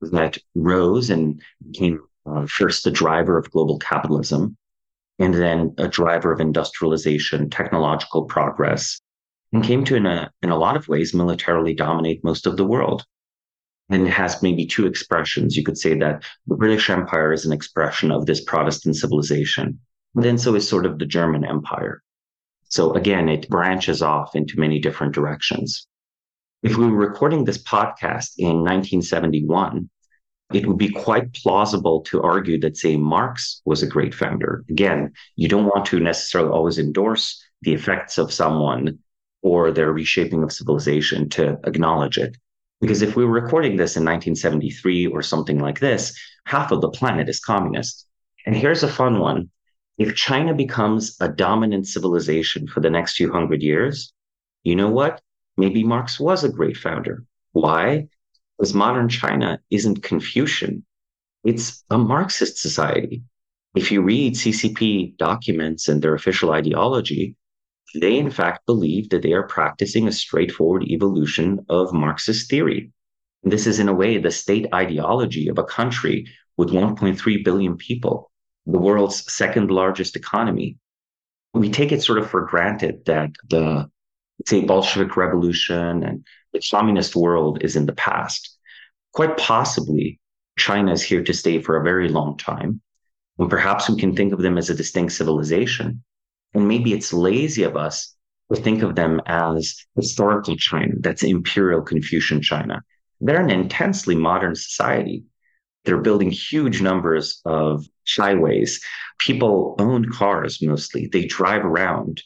[0.00, 4.56] that rose and became uh, first the driver of global capitalism,
[5.18, 9.00] and then a driver of industrialization, technological progress,
[9.52, 12.64] and came to, in a, in a lot of ways, militarily dominate most of the
[12.64, 13.04] world.
[13.90, 15.56] And it has maybe two expressions.
[15.56, 19.78] You could say that the British Empire is an expression of this Protestant civilization.
[20.14, 22.02] And then so is sort of the German Empire.
[22.68, 25.86] So again, it branches off into many different directions.
[26.62, 29.88] If we were recording this podcast in 1971,
[30.54, 34.64] it would be quite plausible to argue that, say, Marx was a great founder.
[34.68, 38.98] Again, you don't want to necessarily always endorse the effects of someone
[39.42, 42.36] or their reshaping of civilization to acknowledge it.
[42.80, 46.90] Because if we were recording this in 1973 or something like this, half of the
[46.90, 48.06] planet is communist.
[48.46, 49.50] And here's a fun one.
[49.98, 54.12] If China becomes a dominant civilization for the next few hundred years,
[54.62, 55.20] you know what?
[55.56, 57.24] Maybe Marx was a great founder.
[57.52, 58.08] Why?
[58.58, 60.84] Because modern China isn't Confucian,
[61.44, 63.22] it's a Marxist society.
[63.74, 67.36] If you read CCP documents and their official ideology,
[67.94, 72.92] they in fact believe that they are practicing a straightforward evolution of Marxist theory.
[73.42, 78.30] This is, in a way, the state ideology of a country with 1.3 billion people,
[78.66, 80.78] the world's second largest economy.
[81.52, 83.90] We take it sort of for granted that the,
[84.46, 88.56] say, Bolshevik revolution and the communist world is in the past.
[89.12, 90.18] Quite possibly,
[90.56, 92.80] China is here to stay for a very long time.
[93.38, 96.02] And perhaps we can think of them as a distinct civilization.
[96.54, 98.14] And maybe it's lazy of us
[98.52, 102.82] to think of them as historical China, that's imperial Confucian China.
[103.20, 105.24] They're an intensely modern society.
[105.84, 107.84] They're building huge numbers of
[108.16, 108.80] highways.
[109.18, 111.08] People own cars mostly.
[111.08, 112.22] They drive around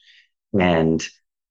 [0.58, 1.06] and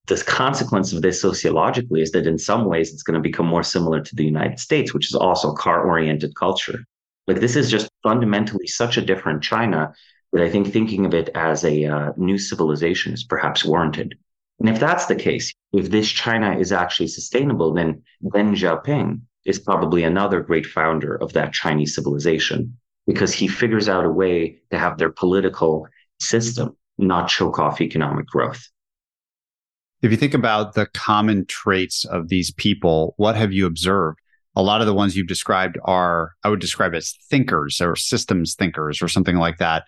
[0.08, 3.63] the consequence of this sociologically is that in some ways it's going to become more
[3.63, 6.86] similar to the United States, which is also car oriented culture.
[7.28, 9.93] Like this is just fundamentally such a different China
[10.32, 14.17] that I think thinking of it as a uh, new civilization is perhaps warranted.
[14.60, 19.60] And if that's the case, if this China is actually sustainable, then Deng Xiaoping is
[19.60, 24.78] probably another great founder of that Chinese civilization because he figures out a way to
[24.78, 25.88] have their political
[26.20, 28.67] system not choke off economic growth.
[30.02, 34.20] If you think about the common traits of these people, what have you observed?
[34.56, 38.56] A lot of the ones you've described are, I would describe as thinkers or systems
[38.56, 39.84] thinkers or something like that.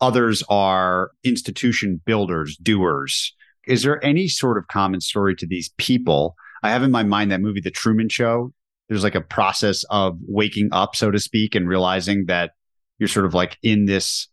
[0.00, 3.34] Others are institution builders, doers.
[3.66, 6.34] Is there any sort of common story to these people?
[6.64, 8.52] I have in my mind that movie, The Truman Show.
[8.88, 12.52] There's like a process of waking up, so to speak, and realizing that
[12.98, 14.28] you're sort of like in this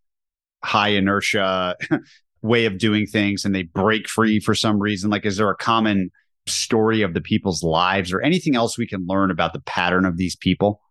[0.64, 1.76] high inertia
[2.42, 5.10] way of doing things and they break free for some reason?
[5.10, 6.12] Like, is there a common
[6.48, 10.18] story of the people's lives or anything else we can learn about the pattern of
[10.18, 10.82] these people?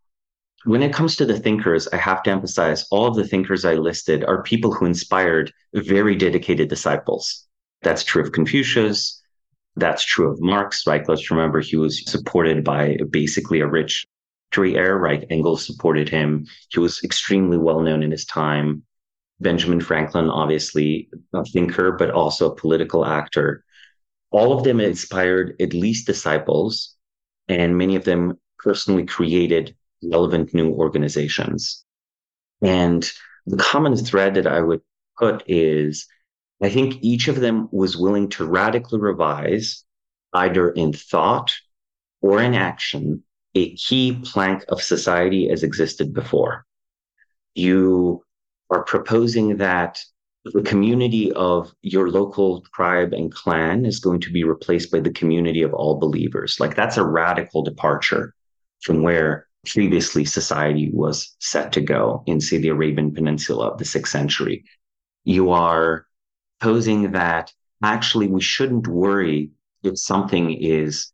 [0.64, 3.74] When it comes to the thinkers, I have to emphasize all of the thinkers I
[3.74, 7.46] listed are people who inspired very dedicated disciples.
[7.82, 9.22] That's true of Confucius.
[9.76, 11.08] That's true of Marx, right?
[11.08, 14.04] Let's remember he was supported by basically a rich
[14.50, 15.24] victory era, right?
[15.30, 16.44] Engels supported him.
[16.70, 18.82] He was extremely well known in his time.
[19.40, 23.64] Benjamin Franklin, obviously a thinker, but also a political actor.
[24.30, 26.96] All of them inspired at least disciples,
[27.48, 31.84] and many of them personally created relevant new organizations.
[32.60, 33.10] And
[33.46, 34.80] the common thread that I would
[35.18, 36.06] put is
[36.60, 39.84] I think each of them was willing to radically revise,
[40.32, 41.54] either in thought
[42.20, 43.22] or in action,
[43.54, 46.66] a key plank of society as existed before.
[47.54, 48.24] You
[48.70, 49.98] are proposing that
[50.44, 55.12] the community of your local tribe and clan is going to be replaced by the
[55.12, 56.58] community of all believers.
[56.60, 58.34] Like that's a radical departure
[58.80, 63.84] from where previously society was set to go in, say, the Arabian Peninsula of the
[63.84, 64.64] sixth century.
[65.24, 66.06] You are
[66.60, 67.52] posing that
[67.82, 69.50] actually we shouldn't worry
[69.82, 71.12] if something is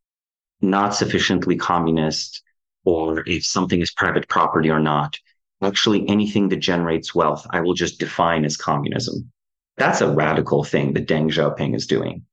[0.61, 2.43] not sufficiently communist
[2.85, 5.19] or if something is private property or not.
[5.62, 9.31] Actually, anything that generates wealth, I will just define as communism.
[9.77, 12.25] That's a radical thing that Deng Xiaoping is doing.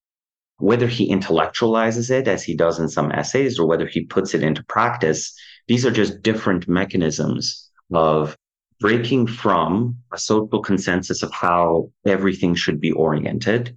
[0.58, 4.44] Whether he intellectualizes it as he does in some essays or whether he puts it
[4.44, 5.34] into practice,
[5.68, 8.36] these are just different mechanisms of
[8.80, 13.76] breaking from a social consensus of how everything should be oriented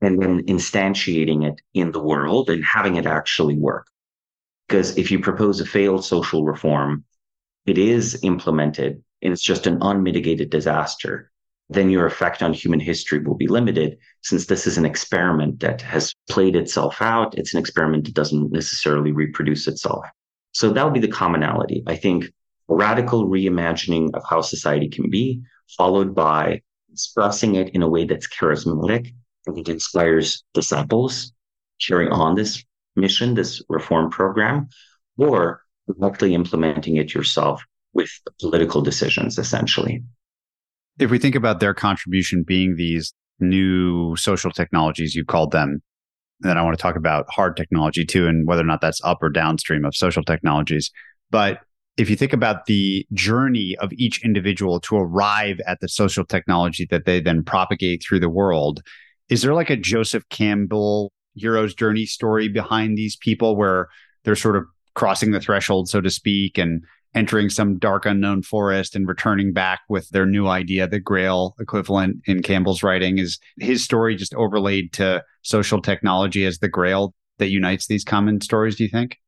[0.00, 3.86] and then instantiating it in the world and having it actually work.
[4.68, 7.04] Because if you propose a failed social reform,
[7.66, 11.30] it is implemented and it's just an unmitigated disaster,
[11.70, 15.80] then your effect on human history will be limited since this is an experiment that
[15.80, 17.36] has played itself out.
[17.38, 20.04] It's an experiment that doesn't necessarily reproduce itself.
[20.52, 21.82] So that would be the commonality.
[21.86, 22.30] I think
[22.68, 25.42] radical reimagining of how society can be,
[25.76, 26.60] followed by
[26.92, 29.14] expressing it in a way that's charismatic
[29.46, 31.32] and it inspires disciples
[31.84, 32.64] carry on this
[32.96, 34.68] mission, this reform program,
[35.18, 40.02] or directly implementing it yourself with political decisions, essentially.
[40.98, 45.82] If we think about their contribution being these new social technologies, you called them,
[46.40, 49.18] then I want to talk about hard technology too, and whether or not that's up
[49.22, 50.90] or downstream of social technologies.
[51.30, 51.60] But
[51.96, 56.86] if you think about the journey of each individual to arrive at the social technology
[56.90, 58.82] that they then propagate through the world,
[59.28, 63.88] is there like a Joseph Campbell hero's journey story behind these people where
[64.24, 68.96] they're sort of crossing the threshold, so to speak, and entering some dark unknown forest
[68.96, 73.18] and returning back with their new idea, the grail equivalent in Campbell's writing?
[73.18, 78.40] Is his story just overlaid to social technology as the grail that unites these common
[78.40, 79.18] stories, do you think?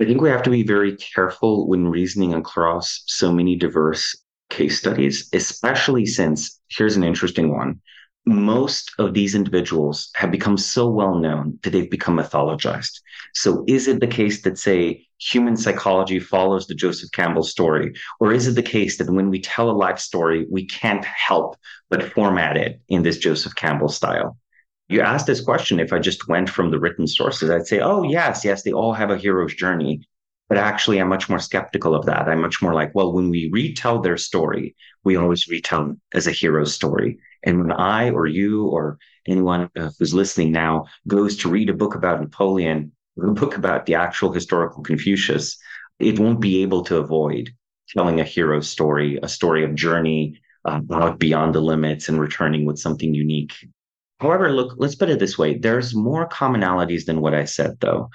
[0.00, 4.16] I think we have to be very careful when reasoning across so many diverse
[4.48, 7.80] case studies, especially since here's an interesting one
[8.28, 13.00] most of these individuals have become so well known that they've become mythologized.
[13.34, 17.94] So, is it the case that, say, human psychology follows the Joseph Campbell story?
[18.20, 21.56] Or is it the case that when we tell a life story, we can't help
[21.88, 24.36] but format it in this Joseph Campbell style?
[24.88, 28.02] You asked this question if I just went from the written sources, I'd say, oh,
[28.02, 30.06] yes, yes, they all have a hero's journey.
[30.48, 32.26] But actually, I'm much more skeptical of that.
[32.26, 36.32] I'm much more like, well, when we retell their story, we always retell as a
[36.32, 37.18] hero's story.
[37.44, 41.74] And when I or you or anyone uh, who's listening now goes to read a
[41.74, 45.56] book about Napoleon, or a book about the actual historical Confucius,
[45.98, 47.50] it won't be able to avoid
[47.96, 50.80] telling a hero story, a story of journey uh,
[51.12, 53.54] beyond the limits and returning with something unique.
[54.20, 58.10] However, look, let's put it this way there's more commonalities than what I said, though.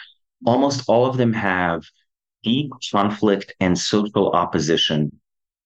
[0.45, 1.83] Almost all of them have
[2.43, 5.17] deep conflict and social opposition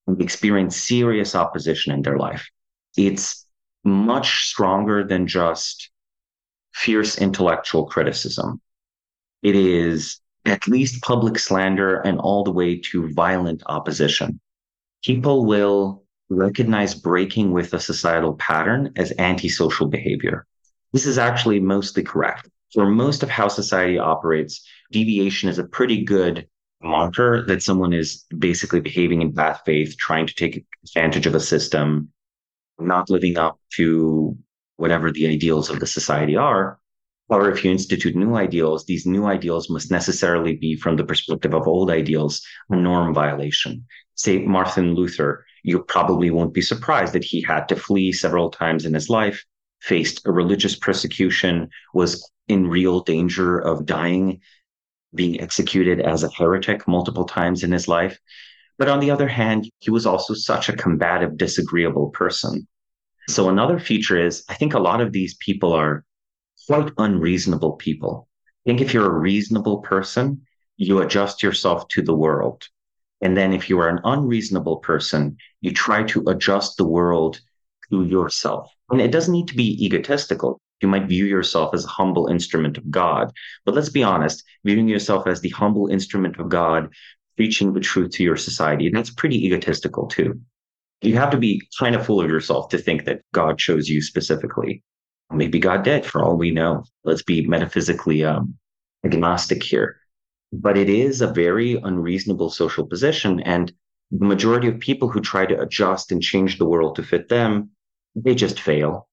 [0.05, 2.47] and experience serious opposition in their life.
[2.95, 3.46] It's
[3.88, 5.89] much stronger than just
[6.73, 8.62] fierce intellectual criticism.
[9.41, 14.39] It is at least public slander and all the way to violent opposition.
[15.04, 20.45] People will recognize breaking with a societal pattern as antisocial behavior.
[20.93, 22.50] This is actually mostly correct.
[22.73, 26.47] For most of how society operates, deviation is a pretty good
[26.82, 31.39] marker that someone is basically behaving in bad faith, trying to take advantage of a
[31.39, 32.12] system,
[32.79, 34.37] not living up to
[34.77, 36.79] whatever the ideals of the society are.
[37.29, 41.54] Or if you institute new ideals, these new ideals must necessarily be from the perspective
[41.54, 43.85] of old ideals, a norm violation.
[44.15, 48.85] Say Martin Luther, you probably won't be surprised that he had to flee several times
[48.85, 49.43] in his life,
[49.81, 54.39] faced a religious persecution, was in real danger of dying,
[55.13, 58.17] being executed as a heretic multiple times in his life.
[58.78, 62.67] But on the other hand, he was also such a combative, disagreeable person.
[63.30, 66.06] So another feature is I think a lot of these people are
[66.67, 68.28] quite unreasonable people.
[68.65, 70.42] I think if you're a reasonable person,
[70.78, 72.67] you adjust yourself to the world.
[73.21, 77.40] And then if you are an unreasonable person, you try to adjust the world
[77.90, 78.71] to yourself.
[78.90, 80.62] And it doesn't need to be egotistical.
[80.82, 83.32] You might view yourself as a humble instrument of God.
[83.65, 86.94] But let's be honest, viewing yourself as the humble instrument of God,
[87.38, 90.42] preaching the truth to your society, And that's pretty egotistical too.
[91.02, 94.02] You have to be kind of full of yourself to think that God chose you
[94.02, 94.83] specifically.
[95.31, 96.83] Maybe God did, for all we know.
[97.04, 98.56] Let's be metaphysically um,
[99.06, 99.98] agnostic here.
[100.52, 103.42] But it is a very unreasonable social position.
[103.42, 103.71] And
[104.10, 107.69] the majority of people who try to adjust and change the world to fit them,
[108.15, 109.08] they just fail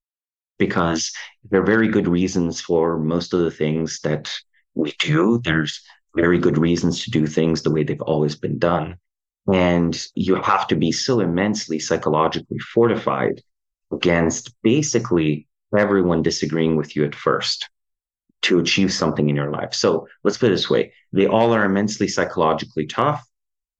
[0.58, 1.12] because
[1.50, 4.32] there are very good reasons for most of the things that
[4.74, 5.40] we do.
[5.42, 5.82] There's
[6.14, 8.96] very good reasons to do things the way they've always been done.
[9.52, 13.42] And you have to be so immensely psychologically fortified
[13.92, 15.46] against basically
[15.76, 17.68] everyone disagreeing with you at first
[18.42, 19.74] to achieve something in your life.
[19.74, 23.26] So let's put it this way they all are immensely psychologically tough,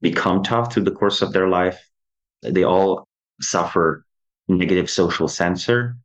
[0.01, 1.81] become tough through the course of their life.
[2.43, 3.07] They all
[3.41, 4.05] suffer
[4.49, 5.97] negative social censor.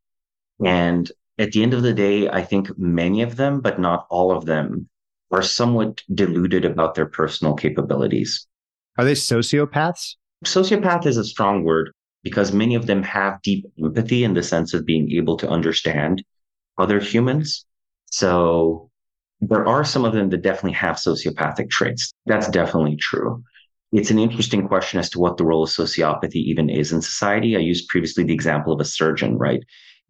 [0.66, 4.32] And at the end of the day, I think many of them, but not all
[4.32, 4.90] of them,
[5.32, 8.48] are somewhat deluded about their personal capabilities.
[8.98, 10.16] Are they sociopaths?
[10.46, 11.92] Sociopath is a strong word
[12.24, 16.24] because many of them have deep empathy in the sense of being able to understand
[16.78, 17.66] other humans.
[18.12, 18.90] So
[19.42, 22.12] there are some of them that definitely have sociopathic traits.
[22.26, 23.44] That's definitely true.
[23.92, 27.56] It's an interesting question as to what the role of sociopathy even is in society.
[27.56, 29.62] I used previously the example of a surgeon, right?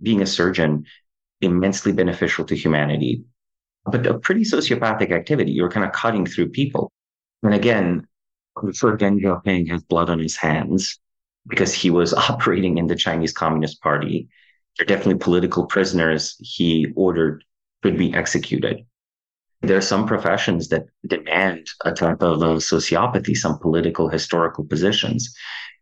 [0.01, 0.85] Being a surgeon,
[1.41, 3.23] immensely beneficial to humanity,
[3.89, 5.51] but a pretty sociopathic activity.
[5.51, 6.91] You're kind of cutting through people.
[7.43, 8.07] And again,
[8.75, 10.99] for Deng Xiaoping has blood on his hands
[11.47, 14.29] because he was operating in the Chinese Communist Party.
[14.77, 17.43] They're definitely political prisoners he ordered
[17.81, 18.85] could be executed.
[19.61, 25.33] There are some professions that demand a type of uh, sociopathy, some political historical positions.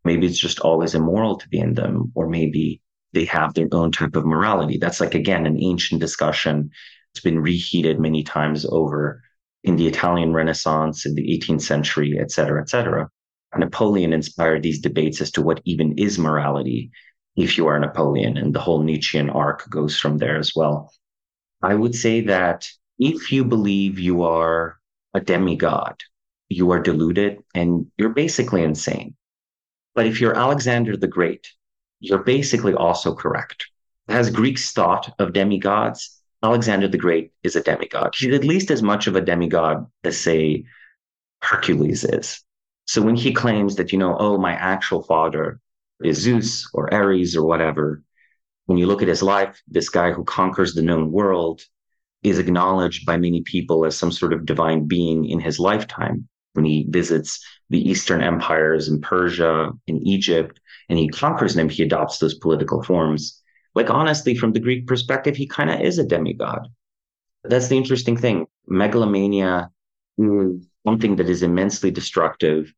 [0.03, 2.82] Maybe it's just always immoral to be in them, or maybe
[3.14, 4.78] they have their own type of morality.
[4.78, 6.72] That's like, again, an ancient discussion.
[7.18, 9.24] It's been reheated many times over
[9.63, 13.09] in the Italian Renaissance, in the 18th century, et cetera, et cetera.
[13.57, 16.91] Napoleon inspired these debates as to what even is morality
[17.36, 20.93] if you are Napoleon, and the whole Nietzschean arc goes from there as well.
[21.63, 24.78] I would say that if you believe you are
[25.15, 25.95] a demigod,
[26.49, 29.15] you are deluded and you're basically insane.
[29.95, 31.47] But if you're Alexander the Great,
[31.99, 33.65] you're basically also correct.
[34.07, 38.14] As Greeks thought of demigods, Alexander the Great is a demigod.
[38.16, 40.66] He's at least as much of a demigod as, say,
[41.42, 42.42] Hercules is.
[42.86, 45.60] So when he claims that, you know, oh, my actual father
[46.04, 48.04] is Zeus or Ares or whatever,
[48.66, 51.62] when you look at his life, this guy who conquers the known world
[52.24, 56.28] is acknowledged by many people as some sort of divine being in his lifetime.
[56.54, 60.60] When he visits the Eastern empires in Persia, in Egypt,
[60.90, 63.42] and he conquers them, he adopts those political forms.
[63.78, 66.67] Like, honestly, from the Greek perspective, he kind of is a demigod.
[67.43, 68.47] That's the interesting thing.
[68.67, 69.69] Megalomania
[70.17, 72.73] is something that is immensely destructive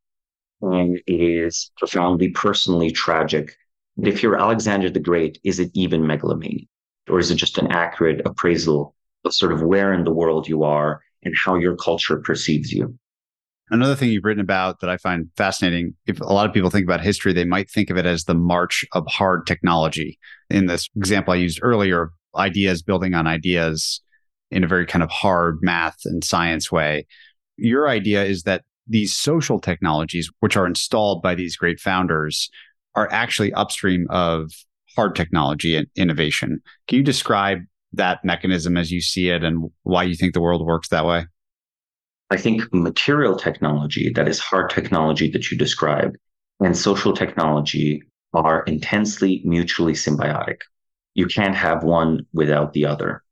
[0.61, 3.55] and is profoundly personally tragic
[3.99, 6.65] but if you're Alexander the Great, is it even megalomania?
[7.09, 8.95] Or is it just an accurate appraisal
[9.25, 12.97] of sort of where in the world you are and how your culture perceives you?
[13.71, 16.85] Another thing you've written about that I find fascinating, if a lot of people think
[16.85, 20.17] about history, they might think of it as the march of hard technology.
[20.49, 24.01] In this example I used earlier, ideas building on ideas
[24.49, 27.05] in a very kind of hard math and science way.
[27.57, 32.49] Your idea is that these social technologies, which are installed by these great founders,
[32.95, 34.51] are actually upstream of
[34.95, 36.59] hard technology and innovation.
[36.87, 37.59] Can you describe
[37.93, 41.25] that mechanism as you see it and why you think the world works that way?
[42.29, 46.17] I think material technology, that is hard technology that you described,
[46.59, 48.03] and social technology
[48.33, 50.57] are intensely mutually symbiotic.
[51.15, 53.23] You can't have one without the other.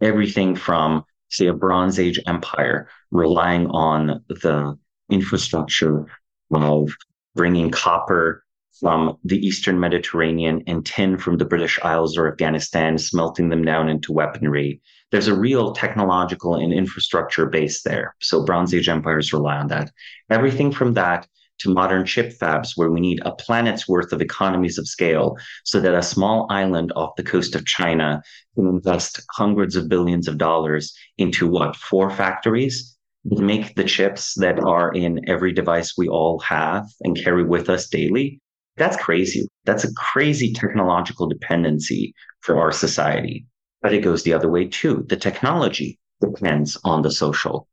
[0.00, 4.76] Everything from, say, a Bronze Age empire relying on the
[5.08, 6.06] infrastructure
[6.52, 6.96] of
[7.36, 8.41] bringing copper
[8.82, 13.88] from the Eastern Mediterranean and tin from the British Isles or Afghanistan, smelting them down
[13.88, 14.82] into weaponry.
[15.12, 18.16] There's a real technological and infrastructure base there.
[18.20, 19.92] So Bronze Age empires rely on that.
[20.30, 21.28] Everything from that
[21.60, 25.78] to modern chip fabs, where we need a planet's worth of economies of scale so
[25.78, 28.20] that a small island off the coast of China
[28.56, 32.96] can invest hundreds of billions of dollars into what, four factories?
[33.24, 37.86] Make the chips that are in every device we all have and carry with us
[37.88, 38.40] daily
[38.76, 39.48] that's crazy.
[39.64, 43.46] That's a crazy technological dependency for our society.
[43.82, 45.04] But it goes the other way too.
[45.08, 47.68] The technology depends on the social.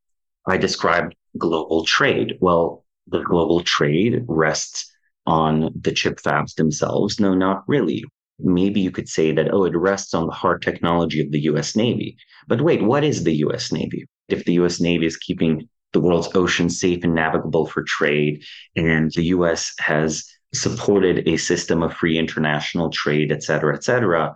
[0.47, 2.38] I described global trade.
[2.41, 4.91] Well, the global trade rests
[5.26, 7.20] on the chip fabs themselves.
[7.20, 8.04] No, not really.
[8.39, 11.76] Maybe you could say that, oh, it rests on the hard technology of the US
[11.76, 12.18] Navy.
[12.47, 14.06] But wait, what is the US Navy?
[14.28, 18.43] If the US Navy is keeping the world's oceans safe and navigable for trade,
[18.76, 24.36] and the US has supported a system of free international trade, et cetera, et cetera,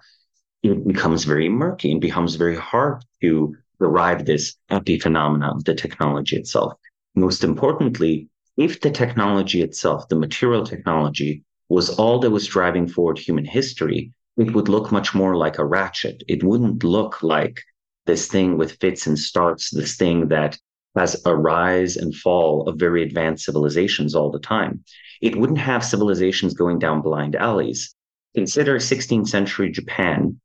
[0.61, 6.37] it becomes very murky and becomes very hard to derive this epiphenomena of the technology
[6.37, 6.73] itself.
[7.15, 13.17] Most importantly, if the technology itself, the material technology, was all that was driving forward
[13.17, 16.23] human history, it would look much more like a ratchet.
[16.27, 17.61] It wouldn't look like
[18.05, 20.57] this thing with fits and starts, this thing that
[20.95, 24.83] has a rise and fall of very advanced civilizations all the time.
[25.21, 27.95] It wouldn't have civilizations going down blind alleys.
[28.35, 30.39] Consider 16th century Japan,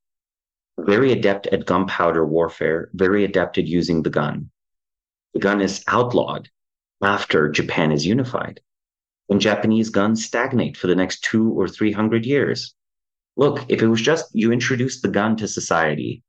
[0.79, 4.51] very adept at gunpowder warfare, very adept at using the gun.
[5.35, 6.49] The gun is outlawed
[7.03, 8.61] after Japan is unified.
[9.29, 12.75] And Japanese guns stagnate for the next two or three hundred years.
[13.37, 16.23] Look, if it was just you introduce the gun to society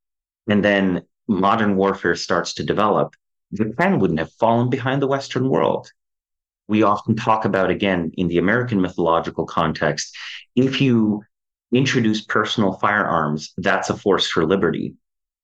[0.48, 3.16] and then modern warfare starts to develop,
[3.54, 5.92] Japan wouldn't have fallen behind the Western world.
[6.68, 10.16] We often talk about, again, in the American mythological context,
[10.56, 11.24] if you
[11.72, 14.94] introduce personal firearms, that's a force for liberty.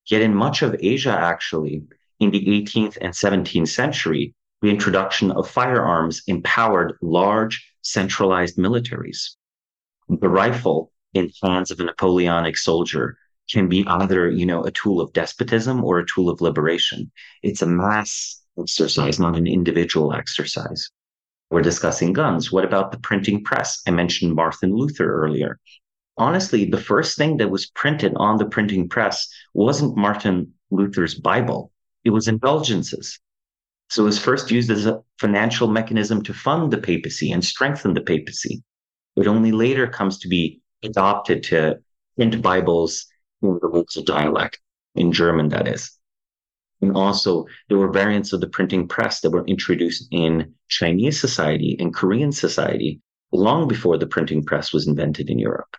[0.05, 1.83] Yet in much of Asia, actually,
[2.19, 9.35] in the 18th and 17th century, the introduction of firearms empowered large centralized militaries.
[10.07, 13.17] The rifle in hands of a Napoleonic soldier
[13.51, 17.11] can be either, you know, a tool of despotism or a tool of liberation.
[17.43, 20.89] It's a mass exercise, not an individual exercise.
[21.51, 22.51] We're discussing guns.
[22.51, 23.81] What about the printing press?
[23.87, 25.59] I mentioned Martin Luther earlier.
[26.17, 31.71] Honestly, the first thing that was printed on the printing press wasn't Martin Luther's Bible.
[32.03, 33.19] It was indulgences.
[33.89, 37.93] So it was first used as a financial mechanism to fund the papacy and strengthen
[37.93, 38.63] the papacy.
[39.15, 41.79] It only later comes to be adopted to
[42.15, 43.05] print Bibles
[43.51, 44.59] in the local dialect,
[44.95, 45.91] in German, that is.
[46.81, 51.77] And also, there were variants of the printing press that were introduced in Chinese society
[51.79, 55.75] and Korean society long before the printing press was invented in Europe.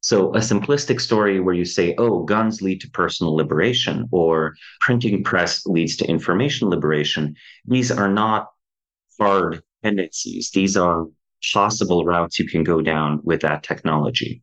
[0.00, 5.24] So, a simplistic story where you say, oh, guns lead to personal liberation or printing
[5.24, 8.50] press leads to information liberation, these are not
[9.18, 10.50] hard tendencies.
[10.50, 11.06] These are
[11.52, 14.42] possible routes you can go down with that technology.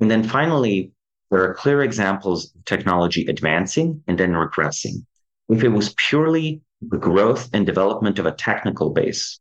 [0.00, 0.92] And then finally,
[1.30, 5.04] there are clear examples of technology advancing and then regressing.
[5.48, 9.40] If it was purely the growth and development of a technical base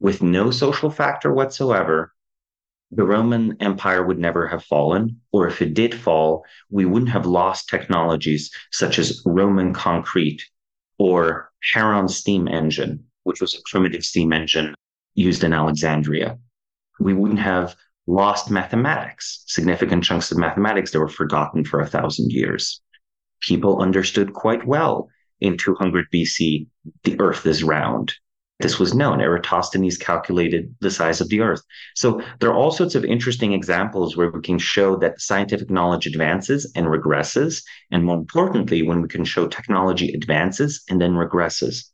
[0.00, 2.12] with no social factor whatsoever,
[2.90, 7.26] the Roman Empire would never have fallen, or if it did fall, we wouldn't have
[7.26, 10.42] lost technologies such as Roman concrete
[10.98, 14.74] or Heron steam engine, which was a primitive steam engine
[15.14, 16.38] used in Alexandria.
[17.00, 17.74] We wouldn't have
[18.06, 22.80] lost mathematics, significant chunks of mathematics that were forgotten for a thousand years.
[23.40, 25.08] People understood quite well
[25.40, 26.66] in 200 BC
[27.04, 28.14] the earth is round.
[28.60, 29.20] This was known.
[29.20, 31.62] Eratosthenes calculated the size of the earth.
[31.96, 36.06] So there are all sorts of interesting examples where we can show that scientific knowledge
[36.06, 37.64] advances and regresses.
[37.90, 41.90] And more importantly, when we can show technology advances and then regresses.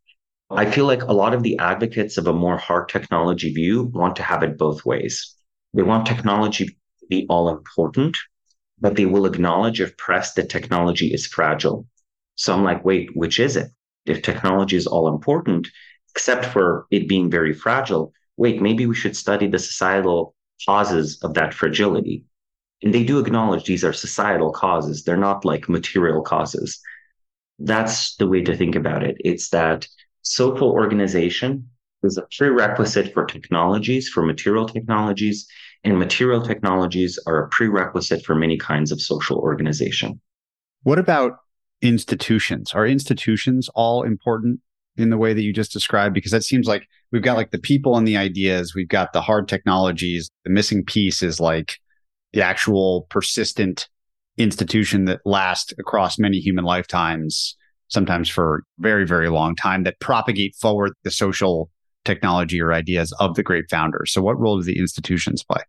[0.50, 4.16] I feel like a lot of the advocates of a more hard technology view want
[4.16, 5.36] to have it both ways.
[5.74, 8.16] They want technology to be all important,
[8.80, 11.86] but they will acknowledge if pressed that technology is fragile.
[12.34, 13.70] So I'm like, wait, which is it?
[14.06, 15.68] If technology is all important,
[16.14, 20.34] except for it being very fragile, wait, maybe we should study the societal
[20.66, 22.24] causes of that fragility.
[22.82, 25.04] And they do acknowledge these are societal causes.
[25.04, 26.80] They're not like material causes.
[27.58, 29.16] That's the way to think about it.
[29.20, 29.86] It's that
[30.22, 31.68] social organization
[32.02, 35.46] is a prerequisite for technologies, for material technologies,
[35.84, 40.20] and material technologies are a prerequisite for many kinds of social organization.
[40.82, 41.38] What about
[41.82, 42.72] institutions?
[42.74, 44.60] Are institutions all important
[44.96, 46.14] in the way that you just described?
[46.14, 49.20] Because that seems like we've got like the people and the ideas, we've got the
[49.20, 50.30] hard technologies.
[50.44, 51.78] The missing piece is like
[52.32, 53.88] the actual persistent
[54.36, 57.56] institution that lasts across many human lifetimes,
[57.88, 61.70] sometimes for very, very long time, that propagate forward the social
[62.04, 64.12] technology or ideas of the great founders.
[64.12, 65.62] So, what role do the institutions play?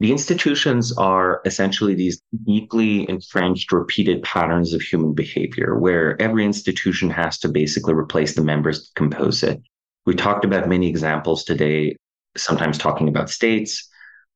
[0.00, 7.10] The institutions are essentially these deeply entrenched, repeated patterns of human behavior where every institution
[7.10, 9.60] has to basically replace the members that compose it.
[10.06, 11.96] We talked about many examples today,
[12.34, 13.90] sometimes talking about states,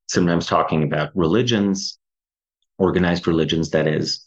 [0.06, 1.98] sometimes talking about religions,
[2.76, 4.22] organized religions, that is.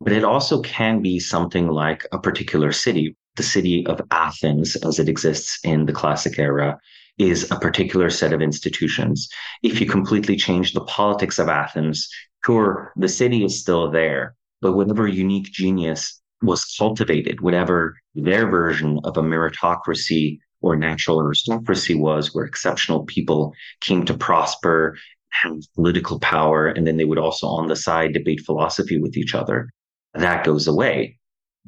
[0.00, 3.14] But it also can be something like a particular city.
[3.38, 6.78] The city of Athens as it exists in the classic era
[7.16, 9.28] is a particular set of institutions.
[9.62, 12.08] If you completely change the politics of Athens,
[12.44, 19.00] sure, the city is still there, but whatever unique genius was cultivated, whatever their version
[19.04, 24.96] of a meritocracy or natural aristocracy was, where exceptional people came to prosper,
[25.30, 29.34] have political power, and then they would also on the side debate philosophy with each
[29.34, 29.70] other.
[30.14, 31.17] That goes away.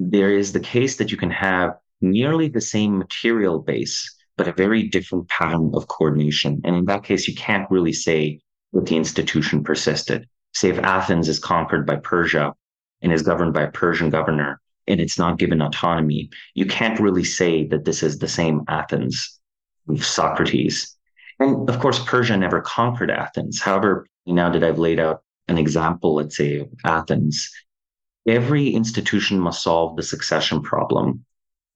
[0.03, 4.53] There is the case that you can have nearly the same material base, but a
[4.53, 6.59] very different pattern of coordination.
[6.63, 8.39] And in that case, you can't really say
[8.73, 10.27] that the institution persisted.
[10.53, 12.55] Say if Athens is conquered by Persia
[13.03, 17.23] and is governed by a Persian governor, and it's not given autonomy, you can't really
[17.23, 19.39] say that this is the same Athens
[19.87, 20.97] of Socrates.
[21.39, 23.61] And of course, Persia never conquered Athens.
[23.61, 27.51] However, now that I've laid out an example, let's say, Athens,
[28.27, 31.25] every institution must solve the succession problem.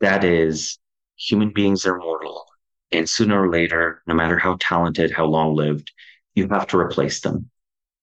[0.02, 0.78] That is,
[1.16, 2.46] human beings are mortal.
[2.92, 5.92] And sooner or later, no matter how talented, how long lived,
[6.36, 7.50] you have to replace them.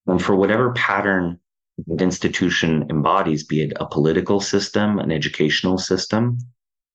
[0.06, 1.38] And for whatever pattern
[1.86, 6.38] that institution embodies, be it a political system, an educational system,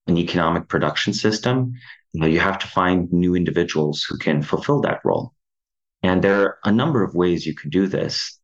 [0.08, 1.74] an economic production system,
[2.14, 5.34] you, know, you have to find new individuals who can fulfill that role.
[6.04, 8.40] And there are a number of ways you could do this,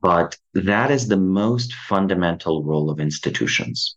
[0.00, 3.96] but that is the most fundamental role of institutions.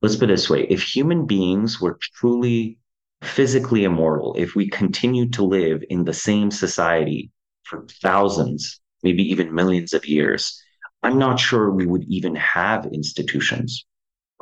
[0.00, 2.78] Let's put it this way if human beings were truly
[3.22, 7.30] physically immortal, if we continued to live in the same society
[7.62, 10.60] for thousands, maybe even millions of years,
[11.02, 13.86] I'm not sure we would even have institutions.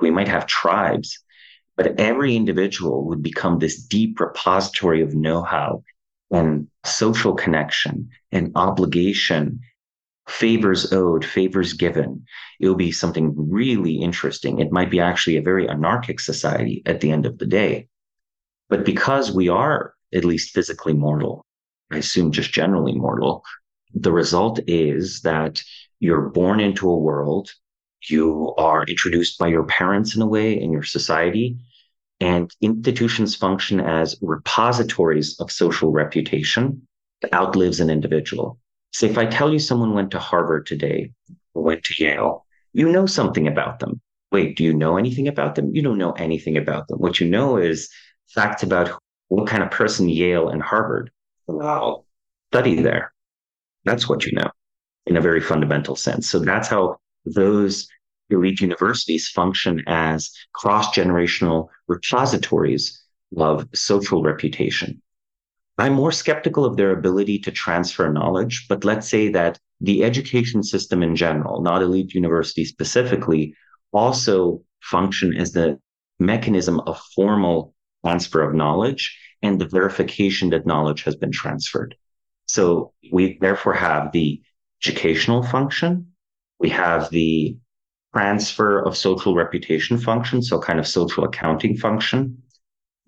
[0.00, 1.22] We might have tribes,
[1.76, 5.82] but every individual would become this deep repository of know how
[6.30, 9.60] and social connection and obligation,
[10.28, 12.24] favors owed, favors given.
[12.60, 14.58] It will be something really interesting.
[14.58, 17.88] It might be actually a very anarchic society at the end of the day.
[18.68, 21.44] But because we are at least physically mortal,
[21.90, 23.44] I assume just generally mortal,
[23.94, 25.62] the result is that
[25.98, 27.50] you're born into a world,
[28.08, 31.58] you are introduced by your parents in a way in your society,
[32.20, 36.86] and institutions function as repositories of social reputation
[37.22, 38.58] that outlives an individual.
[38.92, 41.12] So if I tell you someone went to Harvard today,
[41.54, 44.00] or went to Yale, you know something about them.
[44.32, 45.74] Wait, do you know anything about them?
[45.74, 46.98] You don't know anything about them.
[46.98, 47.90] What you know is
[48.28, 51.10] facts about what kind of person Yale and Harvard
[51.46, 52.04] wow,
[52.50, 53.12] study there.
[53.84, 54.50] That's what you know
[55.06, 56.28] in a very fundamental sense.
[56.28, 57.88] So that's how those
[58.28, 63.02] elite universities function as cross generational repositories
[63.36, 65.00] of social reputation.
[65.80, 70.62] I'm more skeptical of their ability to transfer knowledge, but let's say that the education
[70.62, 73.54] system in general, not elite universities specifically,
[73.92, 75.78] also function as the
[76.18, 77.74] mechanism of formal
[78.04, 81.94] transfer of knowledge and the verification that knowledge has been transferred.
[82.46, 84.42] So we therefore have the
[84.84, 86.08] educational function.
[86.58, 87.56] We have the
[88.14, 92.42] transfer of social reputation function, so kind of social accounting function.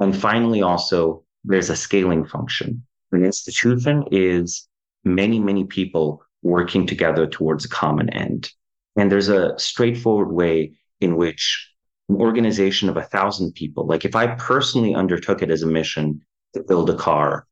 [0.00, 2.84] And finally, also, there's a scaling function.
[3.12, 4.68] An institution is
[5.04, 8.50] many, many people working together towards a common end.
[8.96, 11.70] And there's a straightforward way in which
[12.08, 16.20] an organization of a thousand people, like if I personally undertook it as a mission
[16.54, 17.46] to build a car,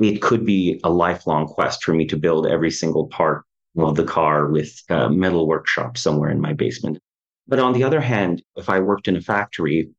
[0.00, 3.44] it could be a lifelong quest for me to build every single part
[3.76, 6.98] of the car with a metal workshop somewhere in my basement.
[7.46, 9.90] But on the other hand, if I worked in a factory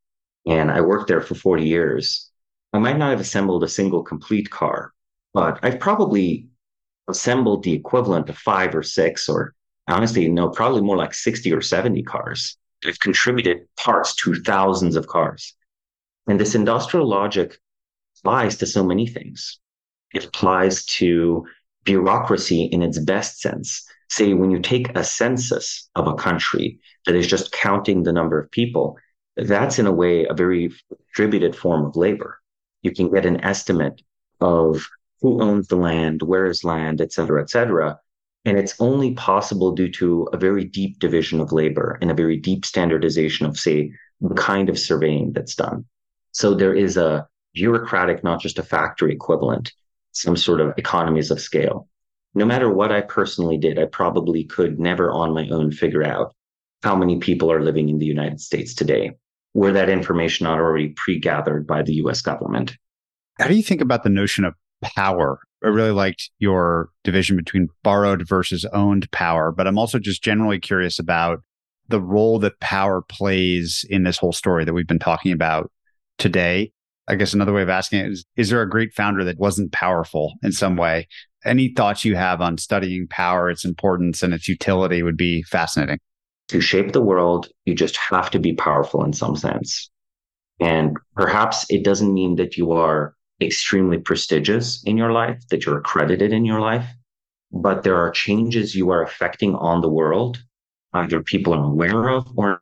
[0.46, 2.32] and I worked there for 40 years,
[2.74, 4.94] I might not have assembled a single complete car,
[5.32, 6.48] but I've probably
[7.08, 9.54] assembled the equivalent of five or six, or
[9.88, 12.58] honestly, no, probably more like 60 or 70 cars.
[12.84, 15.56] I've contributed parts to thousands of cars.
[16.28, 17.60] And this industrial logic
[18.20, 19.60] applies to so many things.
[20.14, 21.46] It applies to
[21.84, 23.86] bureaucracy in its best sense.
[24.10, 28.40] Say, when you take a census of a country that is just counting the number
[28.40, 28.98] of people,
[29.36, 30.74] that's in a way a very
[31.08, 32.40] distributed form of labor.
[32.84, 34.02] You can get an estimate
[34.40, 34.88] of
[35.22, 38.00] who owns the land, where is land, et cetera, et cetera.
[38.46, 42.38] And it's only possible due to a very deep division of labor and a very
[42.38, 45.86] deep standardization of, say, the kind of surveying that's done.
[46.32, 49.72] So there is a bureaucratic, not just a factory equivalent
[50.14, 51.88] some sort of economies of scale.
[52.36, 56.34] No matter what I personally did, I probably could never on my own figure out
[56.82, 59.12] how many people are living in the United States today,
[59.54, 62.76] were that information not already pre gathered by the US government.
[63.40, 65.40] How do you think about the notion of power?
[65.64, 70.60] I really liked your division between borrowed versus owned power, but I'm also just generally
[70.60, 71.42] curious about
[71.88, 75.72] the role that power plays in this whole story that we've been talking about
[76.18, 76.72] today.
[77.08, 79.72] I guess another way of asking it is Is there a great founder that wasn't
[79.72, 81.08] powerful in some way?
[81.46, 86.00] Any thoughts you have on studying power, its importance, and its utility would be fascinating.
[86.54, 89.90] To shape the world, you just have to be powerful in some sense.
[90.60, 95.80] And perhaps it doesn't mean that you are extremely prestigious in your life, that you're
[95.80, 96.86] accredited in your life,
[97.52, 100.44] but there are changes you are affecting on the world,
[100.94, 102.62] either people are aware of or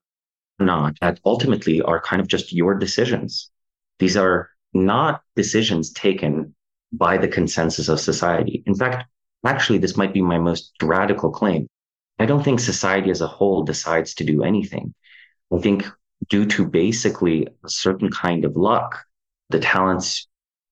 [0.57, 3.51] not, that ultimately are kind of just your decisions.
[3.99, 6.55] These are not decisions taken
[6.93, 8.63] by the consensus of society.
[8.65, 9.09] In fact,
[9.45, 11.67] actually, this might be my most radical claim.
[12.21, 14.93] I don't think society as a whole decides to do anything.
[15.51, 15.87] I think
[16.29, 19.03] due to basically a certain kind of luck,
[19.49, 20.27] the talents,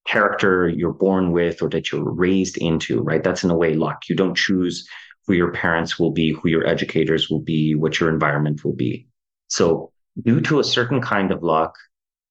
[0.06, 3.24] character you're born with or that you're raised into, right?
[3.24, 4.10] That's in a way luck.
[4.10, 4.88] You don't choose
[5.26, 9.08] who your parents will be, who your educators will be, what your environment will be.
[9.48, 9.92] So
[10.24, 11.76] due to a certain kind of luck,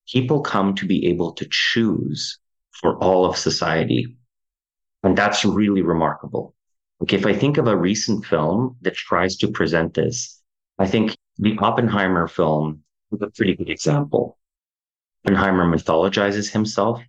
[0.09, 2.39] people come to be able to choose
[2.73, 4.17] for all of society.
[5.03, 6.55] And that's really remarkable.
[7.01, 10.41] Like if I think of a recent film that tries to present this,
[10.79, 12.83] I think the Oppenheimer film
[13.13, 14.39] is a pretty good example.
[15.25, 17.01] Oppenheimer mythologizes himself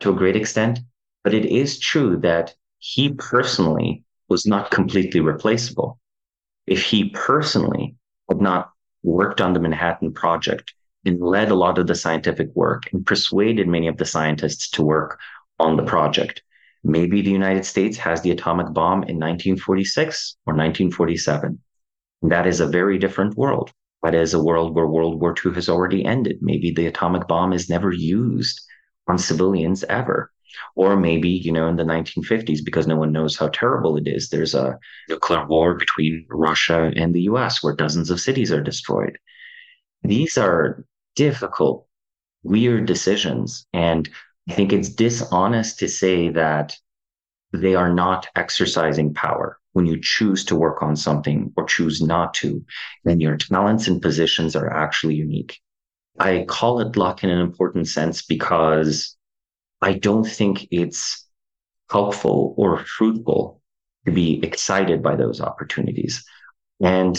[0.00, 0.80] to a great extent,
[1.22, 5.98] but it is true that he personally was not completely replaceable.
[6.66, 7.96] If he personally
[8.28, 8.70] had not
[9.02, 13.68] worked on the Manhattan Project and led a lot of the scientific work and persuaded
[13.68, 15.18] many of the scientists to work
[15.58, 16.42] on the project.
[16.84, 21.58] Maybe the United States has the atomic bomb in 1946 or 1947.
[22.22, 23.72] That is a very different world.
[24.02, 26.38] That is a world where World War II has already ended.
[26.42, 28.60] Maybe the atomic bomb is never used
[29.08, 30.30] on civilians ever.
[30.76, 34.28] Or maybe, you know, in the 1950s, because no one knows how terrible it is,
[34.28, 34.78] there's a
[35.08, 39.18] nuclear war between Russia and the US where dozens of cities are destroyed.
[40.02, 40.84] These are
[41.16, 41.86] difficult,
[42.42, 43.66] weird decisions.
[43.72, 44.08] And
[44.48, 46.76] I think it's dishonest to say that
[47.52, 52.34] they are not exercising power when you choose to work on something or choose not
[52.34, 52.64] to,
[53.04, 55.60] then your talents and positions are actually unique.
[56.18, 59.16] I call it luck in an important sense because
[59.82, 61.26] I don't think it's
[61.90, 63.60] helpful or fruitful
[64.06, 66.24] to be excited by those opportunities.
[66.80, 67.16] And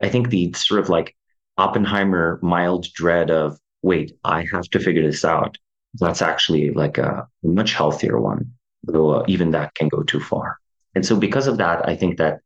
[0.00, 1.14] I think the sort of like
[1.58, 5.58] Oppenheimer mild dread of, wait, I have to figure this out.
[5.94, 10.58] That's actually like a much healthier one, though uh, even that can go too far.
[10.94, 12.40] And so, because of that, I think that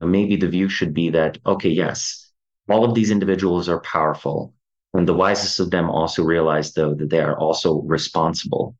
[0.00, 2.32] maybe the view should be that, okay, yes,
[2.68, 4.54] all of these individuals are powerful.
[4.94, 8.76] And the wisest of them also realize, though, that they are also responsible.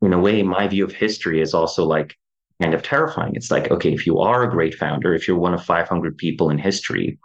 [0.00, 2.16] In a way, my view of history is also like
[2.60, 3.34] kind of terrifying.
[3.36, 6.50] It's like, okay, if you are a great founder, if you're one of 500 people
[6.50, 7.18] in history,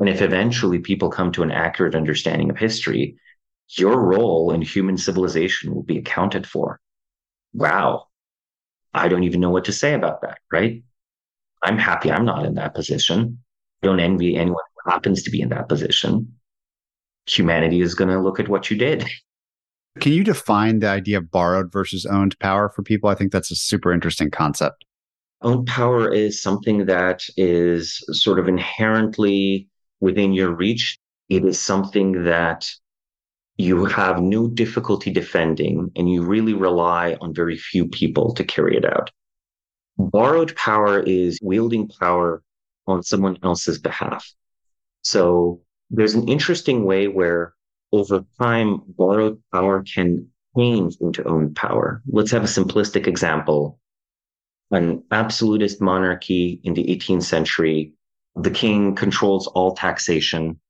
[0.00, 3.16] and if eventually people come to an accurate understanding of history,
[3.70, 6.80] your role in human civilization will be accounted for.
[7.52, 8.06] Wow.
[8.94, 10.82] I don't even know what to say about that, right?
[11.62, 13.38] I'm happy I'm not in that position.
[13.82, 16.34] I don't envy anyone who happens to be in that position.
[17.26, 19.04] Humanity is going to look at what you did.
[20.00, 23.08] Can you define the idea of borrowed versus owned power for people?
[23.08, 24.84] I think that's a super interesting concept.
[25.40, 29.68] Owned power is something that is sort of inherently
[30.00, 30.98] within your reach,
[31.28, 32.70] it is something that
[33.56, 38.76] you have no difficulty defending and you really rely on very few people to carry
[38.76, 39.10] it out.
[39.98, 42.42] Borrowed power is wielding power
[42.86, 44.30] on someone else's behalf.
[45.02, 47.54] So there's an interesting way where
[47.92, 52.02] over time, borrowed power can change into owned power.
[52.06, 53.78] Let's have a simplistic example.
[54.70, 57.94] An absolutist monarchy in the 18th century
[58.36, 60.60] the king controls all taxation,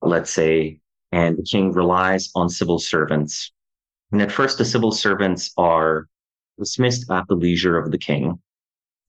[0.00, 0.79] let's say,
[1.12, 3.52] and the king relies on civil servants.
[4.12, 6.08] And at first, the civil servants are
[6.58, 8.38] dismissed at the leisure of the king.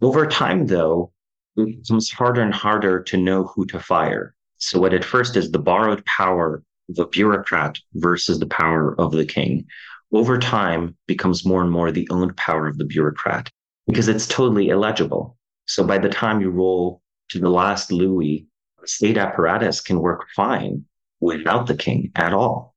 [0.02, 1.12] Over time, though,
[1.58, 4.36] it becomes harder and harder to know who to fire.
[4.58, 9.12] So, what at first is the borrowed power of a bureaucrat versus the power of
[9.12, 9.66] the king,
[10.14, 13.50] over time becomes more and more the owned power of the bureaucrat
[13.88, 15.38] because it's totally illegible.
[15.66, 18.48] So, by the time you roll to the last Louis,
[18.86, 20.86] state apparatus can work fine
[21.22, 22.76] without the king at all,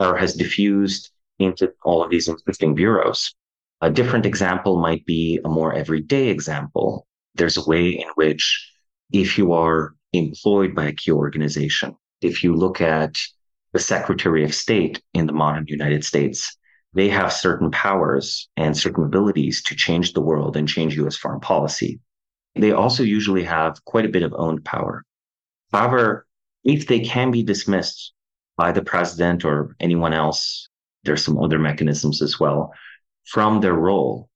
[0.00, 3.34] or has diffused into all of these existing bureaus.
[3.82, 7.06] A different example might be a more everyday example.
[7.34, 8.72] There's a way in which,
[9.12, 13.14] if you are employed by a key organization, if you look at
[13.72, 16.56] the Secretary of State in the modern United States,
[16.94, 21.40] they have certain powers and certain abilities to change the world and change US foreign
[21.40, 22.00] policy
[22.56, 25.04] they also usually have quite a bit of owned power.
[25.72, 26.25] However,
[26.66, 28.12] if they can be dismissed
[28.56, 30.68] by the president or anyone else,
[31.04, 32.72] there's some other mechanisms as well,
[33.24, 34.28] from their role,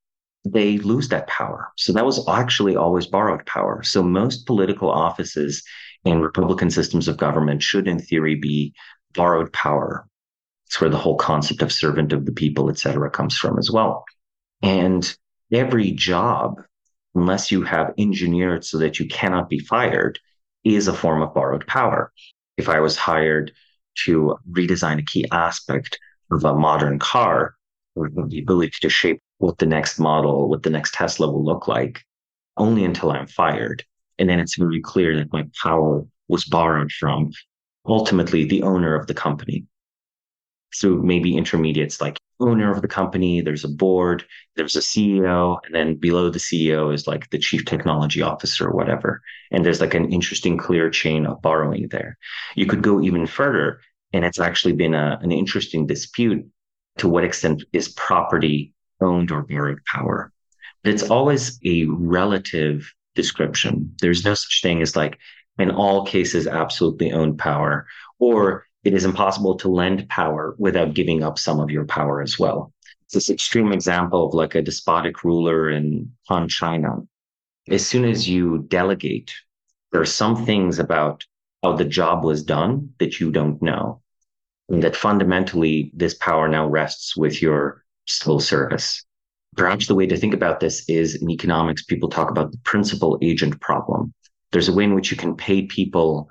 [0.45, 1.71] they lose that power.
[1.77, 3.83] So that was actually always borrowed power.
[3.83, 5.63] So most political offices
[6.05, 8.73] in Republican systems of government should, in theory, be
[9.15, 10.07] borrowed power.
[10.67, 13.71] It's where the whole concept of servant of the people, et cetera, comes from as
[13.71, 14.05] well.
[14.63, 15.13] And
[15.53, 16.63] every job,
[17.15, 20.21] unless you have engineered so that you cannot be fired,
[20.65, 22.13] is a form of borrowed power.
[22.57, 23.53] If I was hired
[24.05, 25.99] to redesign a key aspect
[26.31, 27.55] of a modern car,
[27.97, 31.67] or the ability to shape what the next model, what the next Tesla will look
[31.67, 32.05] like,
[32.57, 33.85] only until I'm fired.
[34.19, 37.31] And then it's very clear that my power was borrowed from
[37.87, 39.65] ultimately the owner of the company.
[40.73, 44.25] So maybe intermediates like owner of the company, there's a board,
[44.57, 48.75] there's a CEO, and then below the CEO is like the chief technology officer or
[48.75, 49.23] whatever.
[49.51, 52.19] And there's like an interesting, clear chain of borrowing there.
[52.57, 53.81] You could go even further,
[54.13, 56.47] and it's actually been a, an interesting dispute
[56.99, 60.33] to what extent is property owned or borrowed power.
[60.83, 63.95] But it's always a relative description.
[64.01, 65.19] There's no such thing as like,
[65.59, 67.87] in all cases, absolutely owned power,
[68.19, 72.39] or it is impossible to lend power without giving up some of your power as
[72.39, 72.73] well.
[73.05, 76.99] It's this extreme example of like a despotic ruler in Han China.
[77.69, 79.33] As soon as you delegate,
[79.93, 81.25] there are some things about
[81.63, 84.01] how the job was done that you don't know.
[84.69, 89.05] And that fundamentally, this power now rests with your civil service.
[89.57, 93.19] Perhaps the way to think about this is in economics, people talk about the principal
[93.21, 94.15] agent problem.
[94.53, 96.29] There's a way in which you can pay people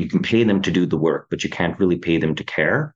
[0.00, 2.44] you can pay them to do the work, but you can't really pay them to
[2.44, 2.94] care.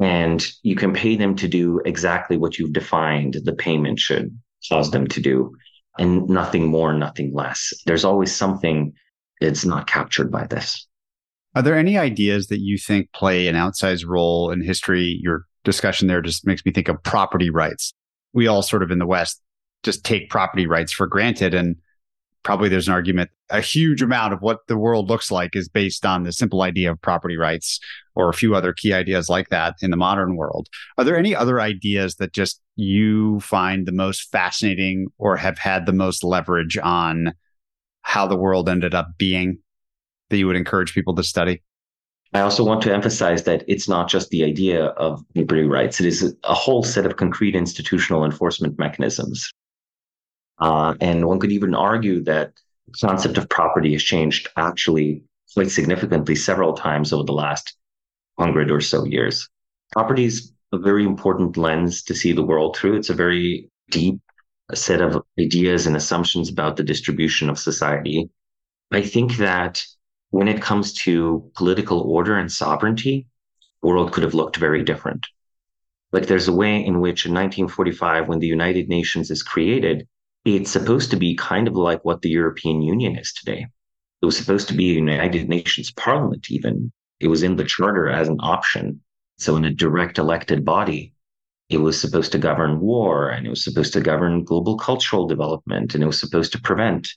[0.00, 4.36] And you can pay them to do exactly what you've defined the payment should
[4.68, 5.54] cause them to do,
[5.96, 7.72] and nothing more, nothing less.
[7.86, 8.92] There's always something
[9.40, 10.88] that's not captured by this.
[11.54, 15.20] Are there any ideas that you think play an outsized role in history?
[15.22, 17.92] Your discussion there just makes me think of property rights.
[18.32, 19.40] We all sort of in the West
[19.84, 21.54] just take property rights for granted.
[21.54, 21.76] And
[22.44, 26.06] probably there's an argument a huge amount of what the world looks like is based
[26.06, 27.78] on the simple idea of property rights
[28.14, 30.68] or a few other key ideas like that in the modern world.
[30.96, 35.86] Are there any other ideas that just you find the most fascinating or have had
[35.86, 37.34] the most leverage on
[38.02, 39.58] how the world ended up being
[40.30, 41.62] that you would encourage people to study?
[42.32, 46.00] I also want to emphasize that it's not just the idea of property rights.
[46.00, 49.52] It is a whole set of concrete institutional enforcement mechanisms
[50.58, 52.52] uh, and one could even argue that
[52.86, 57.76] the concept of property has changed actually quite significantly several times over the last
[58.38, 59.48] hundred or so years.
[59.92, 62.96] Property is a very important lens to see the world through.
[62.96, 64.20] It's a very deep
[64.74, 68.28] set of ideas and assumptions about the distribution of society.
[68.90, 69.84] I think that
[70.30, 73.26] when it comes to political order and sovereignty,
[73.82, 75.26] the world could have looked very different.
[76.12, 80.08] Like there's a way in which in 1945, when the United Nations is created,
[80.44, 83.66] it's supposed to be kind of like what the European Union is today.
[84.22, 86.92] It was supposed to be a United Nations Parliament, even.
[87.20, 89.00] It was in the charter as an option.
[89.38, 91.14] So, in a direct elected body,
[91.68, 95.94] it was supposed to govern war and it was supposed to govern global cultural development
[95.94, 97.08] and it was supposed to prevent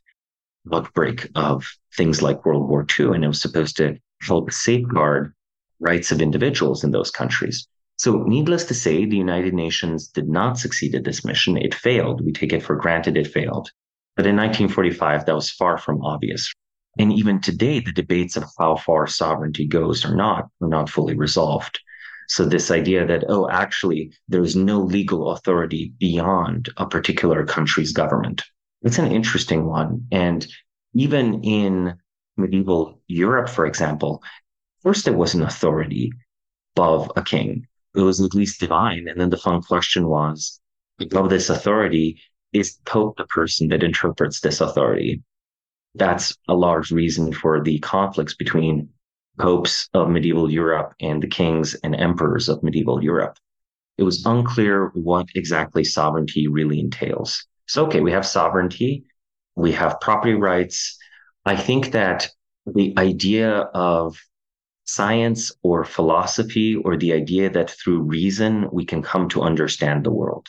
[0.73, 1.65] outbreak of
[1.95, 5.33] things like World War II and it was supposed to help safeguard
[5.79, 7.67] rights of individuals in those countries.
[7.97, 11.57] So, needless to say, the United Nations did not succeed at this mission.
[11.57, 12.23] It failed.
[12.23, 13.71] We take it for granted it failed.
[14.15, 16.53] But in 1945, that was far from obvious.
[16.99, 21.15] And even today, the debates of how far sovereignty goes or not are not fully
[21.15, 21.79] resolved.
[22.27, 27.93] So, this idea that, oh, actually, there is no legal authority beyond a particular country's
[27.93, 28.43] government,
[28.83, 30.05] it's an interesting one.
[30.11, 30.45] And
[30.93, 31.95] even in
[32.35, 34.21] medieval Europe, for example,
[34.83, 36.11] first there was an authority
[36.75, 37.65] above a king
[37.97, 39.07] it was at least divine.
[39.07, 40.61] And then the fun question was,
[41.01, 42.21] above this authority,
[42.53, 45.23] is Pope the person that interprets this authority?
[45.95, 48.89] That's a large reason for the conflicts between
[49.39, 53.37] popes of medieval Europe and the kings and emperors of medieval Europe.
[53.97, 57.45] It was unclear what exactly sovereignty really entails.
[57.65, 59.05] So, okay, we have sovereignty,
[59.55, 60.97] we have property rights.
[61.45, 62.29] I think that
[62.67, 64.17] the idea of
[64.87, 70.11] science or philosophy or the idea that through reason we can come to understand the
[70.11, 70.47] world.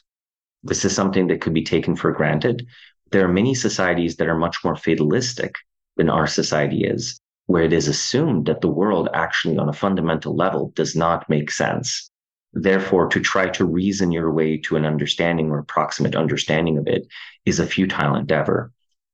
[0.62, 2.66] This is something that could be taken for granted.
[3.10, 5.56] There are many societies that are much more fatalistic
[5.96, 10.36] than our society is, where it is assumed that the world actually, on a fundamental
[10.36, 12.10] level, does not make sense.
[12.52, 17.06] Therefore, to try to reason your way to an understanding or approximate understanding of it
[17.44, 18.72] is a futile endeavor.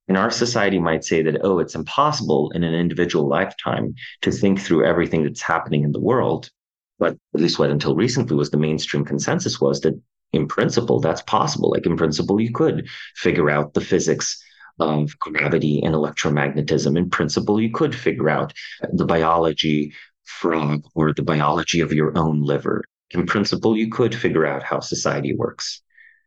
[0.08, 4.60] And our society might say that, oh, it's impossible in an individual lifetime to think
[4.60, 6.50] through everything that's happening in the world.
[6.98, 9.98] But at least what until recently was the mainstream consensus was that
[10.32, 11.70] in principle, that's possible.
[11.70, 14.42] Like in principle, you could figure out the physics
[14.80, 16.98] of gravity and electromagnetism.
[16.98, 18.52] In principle, you could figure out
[18.92, 19.94] the biology
[20.24, 22.82] from or the biology of your own liver.
[23.10, 25.82] In principle, you could figure out how society works.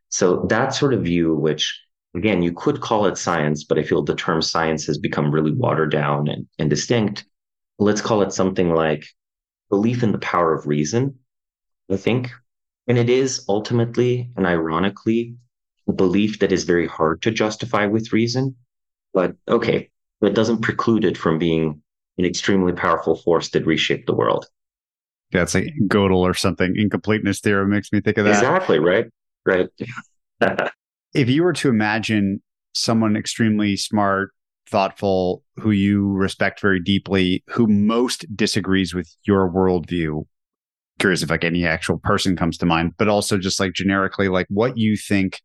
[0.09, 1.79] So that sort of view, which
[2.17, 5.53] again, you could call it science, but I feel the term science has become really
[5.53, 7.25] watered down and, and distinct.
[7.79, 9.05] Let's call it something like
[9.69, 11.19] belief in the power of reason,
[11.91, 12.31] I think.
[12.87, 15.35] And it is ultimately and ironically
[15.87, 18.55] a belief that is very hard to justify with reason.
[19.13, 19.89] But okay,
[20.21, 21.81] it doesn't preclude it from being
[22.17, 24.47] an extremely powerful force that reshaped the world.
[25.31, 26.73] That's like Gödel or something.
[26.75, 28.35] Incompleteness theorem makes me think of that.
[28.35, 29.05] Exactly, right?
[29.45, 29.67] Right.
[31.13, 32.41] if you were to imagine
[32.73, 34.31] someone extremely smart,
[34.69, 40.25] thoughtful, who you respect very deeply, who most disagrees with your worldview,
[40.99, 44.47] curious if like any actual person comes to mind, but also just like generically, like
[44.49, 45.41] what you think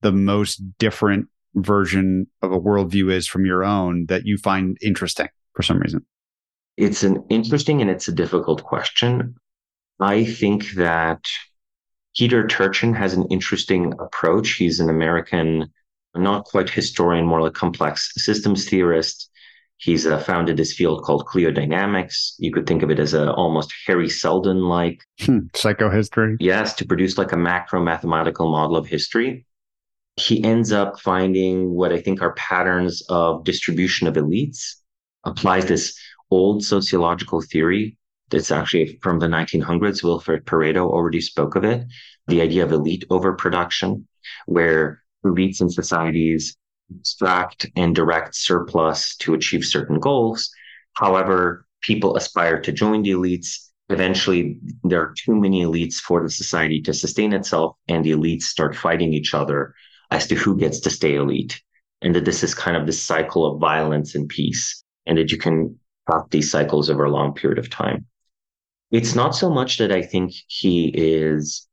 [0.00, 5.28] the most different version of a worldview is from your own that you find interesting
[5.54, 6.04] for some reason?
[6.76, 9.34] It's an interesting and it's a difficult question.
[10.00, 11.26] I think that
[12.18, 14.54] Peter Turchin has an interesting approach.
[14.54, 15.72] He's an American,
[16.16, 19.30] not quite historian, more like complex systems theorist.
[19.76, 22.34] He's uh, founded this field called cliodynamics.
[22.38, 26.36] You could think of it as a almost Hari Seldon like hmm, psychohistory.
[26.40, 29.46] Yes, to produce like a macro mathematical model of history.
[30.16, 34.74] He ends up finding what I think are patterns of distribution of elites
[35.22, 35.96] applies this
[36.32, 37.96] old sociological theory
[38.30, 40.02] that's actually from the 1900s.
[40.02, 41.84] Wilfred Pareto already spoke of it.
[42.26, 44.06] The idea of elite overproduction,
[44.46, 46.56] where elites in societies
[46.98, 50.50] extract and direct surplus to achieve certain goals.
[50.94, 53.68] However, people aspire to join the elites.
[53.90, 58.42] Eventually, there are too many elites for the society to sustain itself, and the elites
[58.42, 59.74] start fighting each other
[60.10, 61.60] as to who gets to stay elite.
[62.02, 65.38] And that this is kind of this cycle of violence and peace and that you
[65.38, 65.76] can
[66.08, 68.06] have these cycles over a long period of time.
[68.90, 71.68] It's not so much that I think he is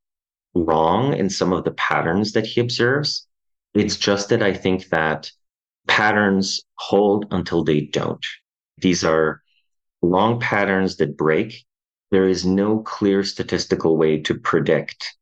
[0.53, 3.27] wrong in some of the patterns that he observes.
[3.73, 5.31] It's just that I think that
[5.87, 8.25] patterns hold until they don't.
[8.77, 9.41] These are
[10.01, 11.63] long patterns that break.
[12.11, 15.15] There is no clear statistical way to predict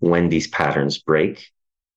[0.00, 1.46] when these patterns break.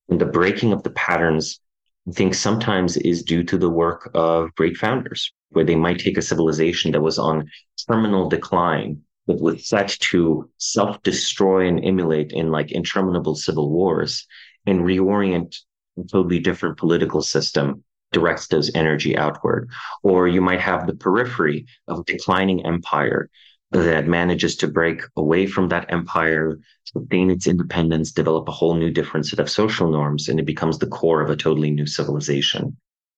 [0.10, 1.60] And the breaking of the patterns,
[2.08, 6.18] I think sometimes is due to the work of great founders where they might take
[6.18, 7.50] a civilization that was on
[7.88, 14.26] terminal decline, that was set to self destroy and emulate in like interminable civil wars
[14.66, 15.56] and reorient
[15.98, 19.70] a totally different political system directs those energy outward.
[20.04, 23.30] Or you might have the periphery of a declining empire
[23.72, 28.92] that manages to break away from that empire, sustain its independence, develop a whole new
[28.92, 32.76] different set of social norms, and it becomes the core of a totally new civilization.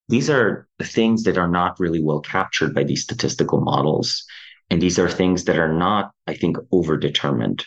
[0.10, 4.26] These are things that are not really well captured by these statistical models.
[4.70, 7.64] And these are things that are not, I think, overdetermined.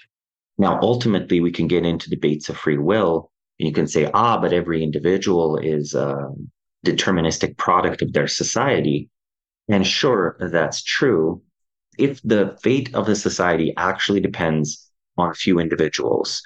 [0.59, 4.41] Now, ultimately, we can get into debates of free will, and you can say, ah,
[4.41, 6.31] but every individual is a
[6.85, 9.09] deterministic product of their society.
[9.69, 11.43] And sure, that's true.
[11.99, 16.43] If the fate of the society actually depends on a few individuals,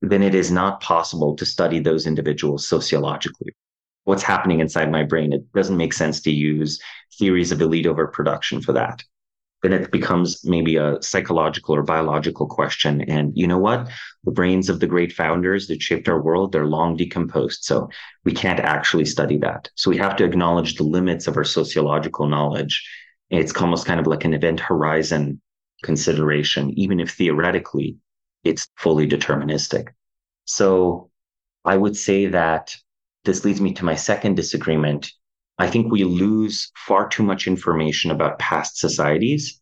[0.00, 3.54] then it is not possible to study those individuals sociologically
[4.04, 5.32] what's happening inside my brain.
[5.32, 6.80] It doesn't make sense to use
[7.18, 9.02] theories of elite overproduction for that.
[9.62, 13.02] Then it becomes maybe a psychological or biological question.
[13.02, 13.88] And you know what?
[14.24, 17.62] The brains of the great founders that shaped our world, they're long decomposed.
[17.62, 17.88] So
[18.24, 19.70] we can't actually study that.
[19.76, 22.84] So we have to acknowledge the limits of our sociological knowledge.
[23.30, 25.40] It's almost kind of like an event horizon
[25.82, 27.96] consideration, even if theoretically
[28.44, 29.88] it's fully deterministic.
[30.44, 31.10] So
[31.64, 32.76] I would say that
[33.24, 35.12] this leads me to my second disagreement.
[35.62, 39.60] I think we lose far too much information about past societies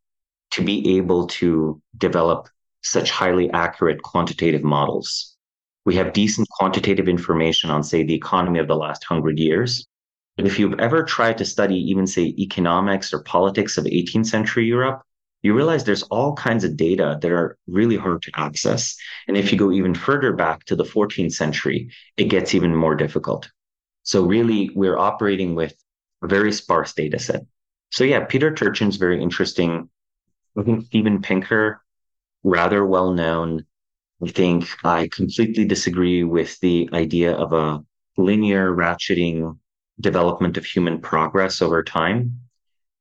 [0.53, 2.48] to be able to develop
[2.80, 5.36] such highly accurate quantitative models.
[5.84, 9.86] We have decent quantitative information on, say, the economy of the last hundred years.
[10.38, 14.64] But if you've ever tried to study even, say, economics or politics of 18th century
[14.64, 15.03] Europe,
[15.42, 18.96] you realize there's all kinds of data that are really hard to access.
[19.28, 22.94] And if you go even further back to the 14th century, it gets even more
[22.94, 23.51] difficult.
[24.03, 25.74] So really, we're operating with
[26.22, 27.44] a very sparse data set.
[27.90, 29.88] So yeah, Peter Turchin's very interesting.
[30.56, 31.82] I think Steven Pinker,
[32.42, 33.64] rather well known.
[34.22, 37.82] I think I completely disagree with the idea of a
[38.16, 39.58] linear ratcheting
[40.00, 42.40] development of human progress over time.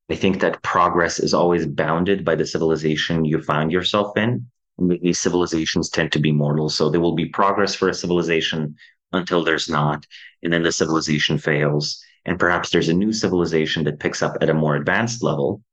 [0.09, 4.47] I think that progress is always bounded by the civilization you find yourself in.
[4.79, 6.69] These civilizations tend to be mortal.
[6.69, 8.75] So there will be progress for a civilization
[9.11, 10.05] until there's not.
[10.41, 12.01] And then the civilization fails.
[12.29, 15.63] And perhaps there's a new civilization that picks up at a more advanced level.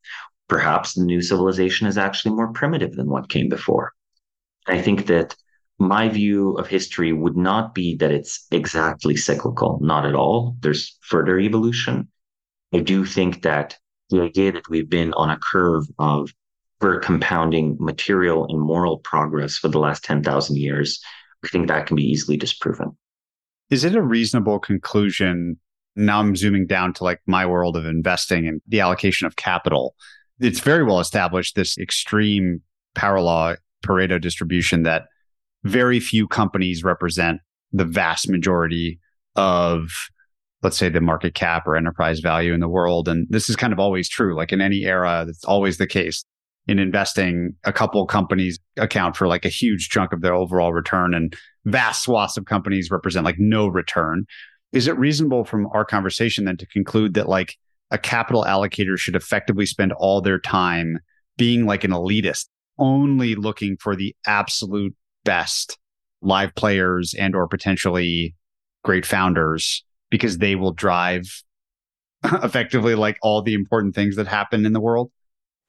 [0.49, 3.93] Perhaps the new civilization is actually more primitive than what came before.
[4.67, 5.37] I think that
[5.79, 10.57] my view of history would not be that it's exactly cyclical, not at all.
[10.61, 12.09] There's further evolution.
[12.73, 13.77] I do think that
[14.09, 16.33] the idea that we've been on a curve of
[16.81, 21.03] for compounding material and moral progress for the last 10,000 years,
[21.45, 22.97] I think that can be easily disproven.
[23.69, 25.59] Is it a reasonable conclusion?
[25.97, 29.95] Now I'm zooming down to like my world of investing and the allocation of capital.
[30.39, 32.61] It's very well established, this extreme
[32.95, 35.05] power law Pareto distribution that
[35.65, 37.41] very few companies represent
[37.73, 39.01] the vast majority
[39.35, 39.91] of
[40.63, 43.73] let's say the market cap or enterprise value in the world and this is kind
[43.73, 46.25] of always true like in any era that's always the case
[46.67, 51.15] in investing a couple companies account for like a huge chunk of their overall return
[51.15, 54.25] and vast swaths of companies represent like no return
[54.73, 57.57] is it reasonable from our conversation then to conclude that like
[57.91, 60.99] a capital allocator should effectively spend all their time
[61.37, 62.47] being like an elitist
[62.79, 64.95] only looking for the absolute
[65.25, 65.79] best
[66.23, 68.35] live players and or potentially
[68.85, 71.43] great founders because they will drive
[72.25, 75.11] effectively like all the important things that happen in the world?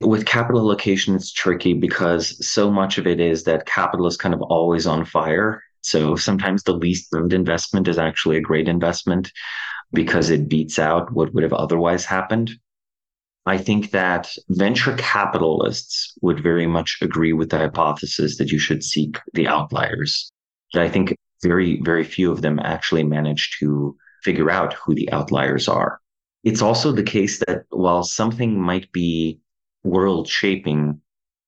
[0.02, 4.34] With capital allocation it's tricky because so much of it is that capital is kind
[4.34, 9.32] of always on fire so sometimes the least burned investment is actually a great investment
[9.94, 12.52] because it beats out what would have otherwise happened
[13.48, 18.84] I think that venture capitalists would very much agree with the hypothesis that you should
[18.84, 20.30] seek the outliers.
[20.74, 25.10] But I think very, very few of them actually manage to figure out who the
[25.14, 26.02] outliers are.
[26.44, 29.40] It's also the case that while something might be
[29.86, 31.00] world shaping,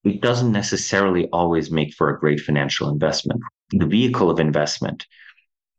[0.05, 3.41] it doesn't necessarily always make for a great financial investment.
[3.71, 5.05] The vehicle of investment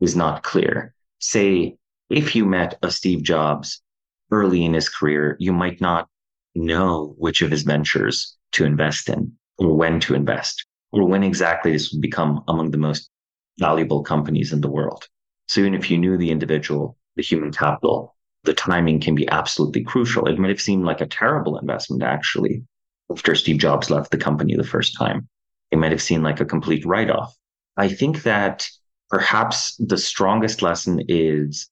[0.00, 0.94] is not clear.
[1.18, 1.76] Say,
[2.08, 3.82] if you met a Steve Jobs
[4.30, 6.08] early in his career, you might not
[6.54, 11.72] know which of his ventures to invest in or when to invest or when exactly
[11.72, 13.10] this would become among the most
[13.58, 15.06] valuable companies in the world.
[15.48, 19.84] So even if you knew the individual, the human capital, the timing can be absolutely
[19.84, 20.26] crucial.
[20.26, 22.64] It might have seemed like a terrible investment actually
[23.10, 25.28] after Steve Jobs left the company the first time.
[25.70, 27.36] It might have seemed like a complete write off.
[27.76, 28.68] I think that
[29.08, 31.68] perhaps the strongest lesson is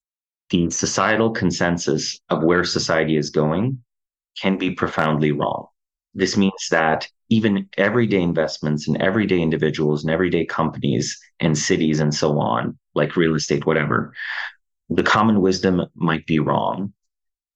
[0.51, 3.83] the societal consensus of where society is going
[4.41, 5.67] can be profoundly wrong.
[6.15, 12.15] This means that even everyday investments and everyday individuals and everyday companies and cities and
[12.15, 14.15] so on, like real estate, whatever,
[14.89, 16.93] the common wisdom might be wrong.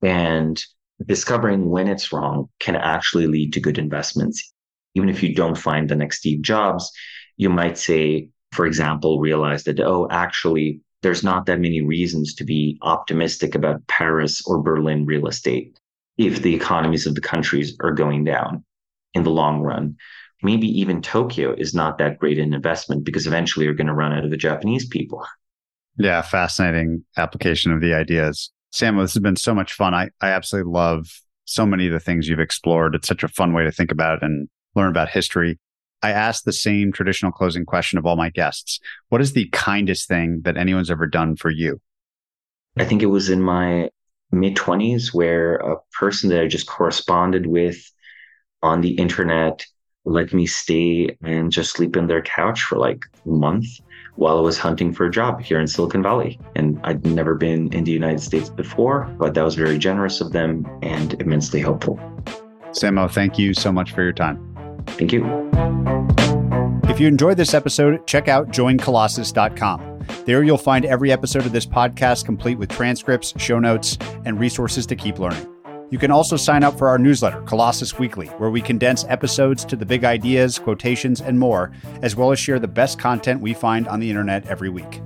[0.02, 0.62] And
[1.06, 4.52] discovering when it's wrong can actually lead to good investments.
[4.94, 6.92] Even if you don't find the next Steve Jobs,
[7.36, 12.44] you might say, for example, realize that, oh, actually, there's not that many reasons to
[12.44, 15.78] be optimistic about Paris or Berlin real estate
[16.18, 18.64] if the economies of the countries are going down
[19.14, 19.96] in the long run.
[20.42, 24.12] Maybe even Tokyo is not that great an investment because eventually you're going to run
[24.12, 25.24] out of the Japanese people.
[25.98, 28.50] Yeah, fascinating application of the ideas.
[28.70, 29.94] Samuel, this has been so much fun.
[29.94, 31.06] I, I absolutely love
[31.44, 32.94] so many of the things you've explored.
[32.94, 35.58] It's such a fun way to think about and learn about history.
[36.02, 38.80] I ask the same traditional closing question of all my guests.
[39.08, 41.80] What is the kindest thing that anyone's ever done for you?
[42.76, 43.90] I think it was in my
[44.30, 47.78] mid 20s where a person that I just corresponded with
[48.62, 49.64] on the internet
[50.04, 53.66] let me stay and just sleep in their couch for like a month
[54.16, 56.40] while I was hunting for a job here in Silicon Valley.
[56.56, 60.32] And I'd never been in the United States before, but that was very generous of
[60.32, 62.00] them and immensely helpful.
[62.72, 64.51] Samo, thank you so much for your time.
[64.86, 65.24] Thank you.
[66.84, 69.92] If you enjoyed this episode, check out joincolossus.com.
[70.26, 74.84] There you'll find every episode of this podcast complete with transcripts, show notes, and resources
[74.86, 75.48] to keep learning.
[75.90, 79.76] You can also sign up for our newsletter, Colossus Weekly, where we condense episodes to
[79.76, 83.86] the big ideas, quotations, and more, as well as share the best content we find
[83.86, 85.02] on the internet every week.